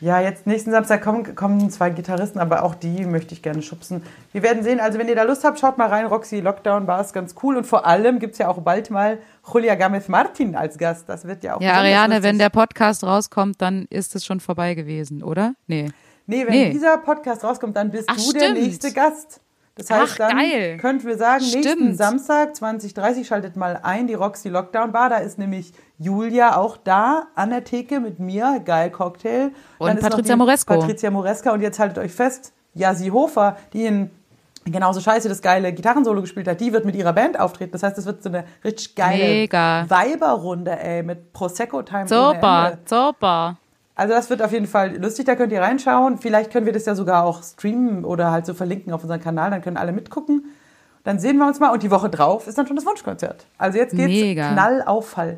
[0.00, 4.02] Ja, jetzt nächsten Samstag kommen, kommen zwei Gitarristen, aber auch die möchte ich gerne schubsen.
[4.32, 6.06] Wir werden sehen, also wenn ihr da Lust habt, schaut mal rein.
[6.06, 9.18] Roxy Lockdown Bar ist ganz cool und vor allem gibt's ja auch bald mal
[9.52, 11.06] Julia Gamez Martin als Gast.
[11.08, 12.22] Das wird ja auch Ja, Ariane, lustig.
[12.30, 15.54] wenn der Podcast rauskommt, dann ist es schon vorbei gewesen, oder?
[15.66, 15.90] Nee.
[16.26, 16.70] Nee, wenn Nee.
[16.70, 18.58] dieser Podcast rauskommt, dann bist Ach, du der stimmt.
[18.58, 19.40] nächste Gast.
[19.76, 20.76] Das heißt, Ach, dann geil.
[20.78, 21.96] könnten wir sagen, nächsten Stimmt.
[21.96, 25.08] Samstag 2030 schaltet mal ein, die Roxy Lockdown Bar.
[25.08, 29.52] Da ist nämlich Julia auch da an der Theke mit mir, geil Cocktail.
[29.78, 30.78] Und Dann Patricia Moresco.
[30.78, 34.10] Patricia Moresca und jetzt haltet euch fest, Yasi Hofer, die in
[34.64, 37.72] genauso scheiße das geile Gitarrensolo gespielt hat, die wird mit ihrer Band auftreten.
[37.72, 39.88] Das heißt, es wird so eine richtig geile Mega.
[39.88, 42.06] Weiberrunde, ey, mit Prosecco-Time.
[42.06, 43.56] Super, super.
[44.00, 46.16] Also das wird auf jeden Fall lustig, da könnt ihr reinschauen.
[46.16, 49.50] Vielleicht können wir das ja sogar auch streamen oder halt so verlinken auf unseren Kanal,
[49.50, 50.44] dann können alle mitgucken.
[51.04, 53.44] Dann sehen wir uns mal und die Woche drauf ist dann schon das Wunschkonzert.
[53.58, 54.52] Also jetzt geht's Mega.
[54.54, 55.36] Knall auf Fall.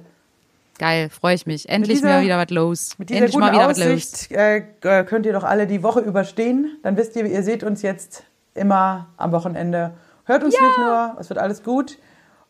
[0.78, 1.68] Geil, freue ich mich.
[1.68, 2.90] Endlich dieser- mal wieder was los.
[2.98, 3.86] Mit dieser Endlich guten mal wieder was los.
[3.88, 6.78] Aussicht äh, äh, könnt ihr doch alle die Woche überstehen.
[6.84, 8.22] Dann wisst ihr, ihr seht uns jetzt
[8.54, 9.94] immer am Wochenende.
[10.24, 11.98] Hört uns nicht nur, es wird alles gut.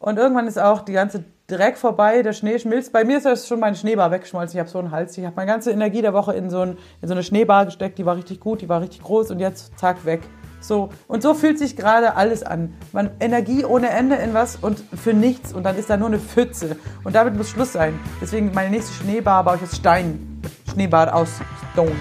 [0.02, 2.92] Und irgendwann ist auch die ganze Dreck vorbei, der Schnee schmilzt.
[2.92, 4.56] Bei mir ist das schon mein Schneebar weggeschmolzen.
[4.56, 5.16] Ich habe so einen Hals.
[5.16, 7.98] Ich habe meine ganze Energie der Woche in so, ein, in so eine Schneebar gesteckt.
[7.98, 10.22] Die war richtig gut, die war richtig groß und jetzt zack weg.
[10.60, 12.74] So und so fühlt sich gerade alles an.
[12.92, 16.18] Man Energie ohne Ende in was und für nichts und dann ist da nur eine
[16.18, 17.98] Pfütze und damit muss Schluss sein.
[18.20, 20.42] Deswegen meine nächste Schneebar baue ich aus Stein.
[20.72, 21.40] Schneebar aus
[21.72, 21.92] Stone.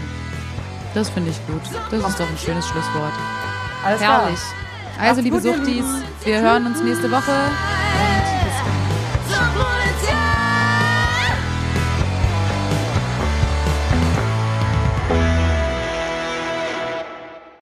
[0.95, 1.61] Das finde ich gut.
[1.91, 3.13] Das ist doch ein schönes Schlusswort.
[3.83, 4.29] Alles klar.
[4.99, 5.85] Also, liebe Suchtis,
[6.23, 7.31] wir hören uns nächste Woche.
[7.31, 9.80] Und bis dann.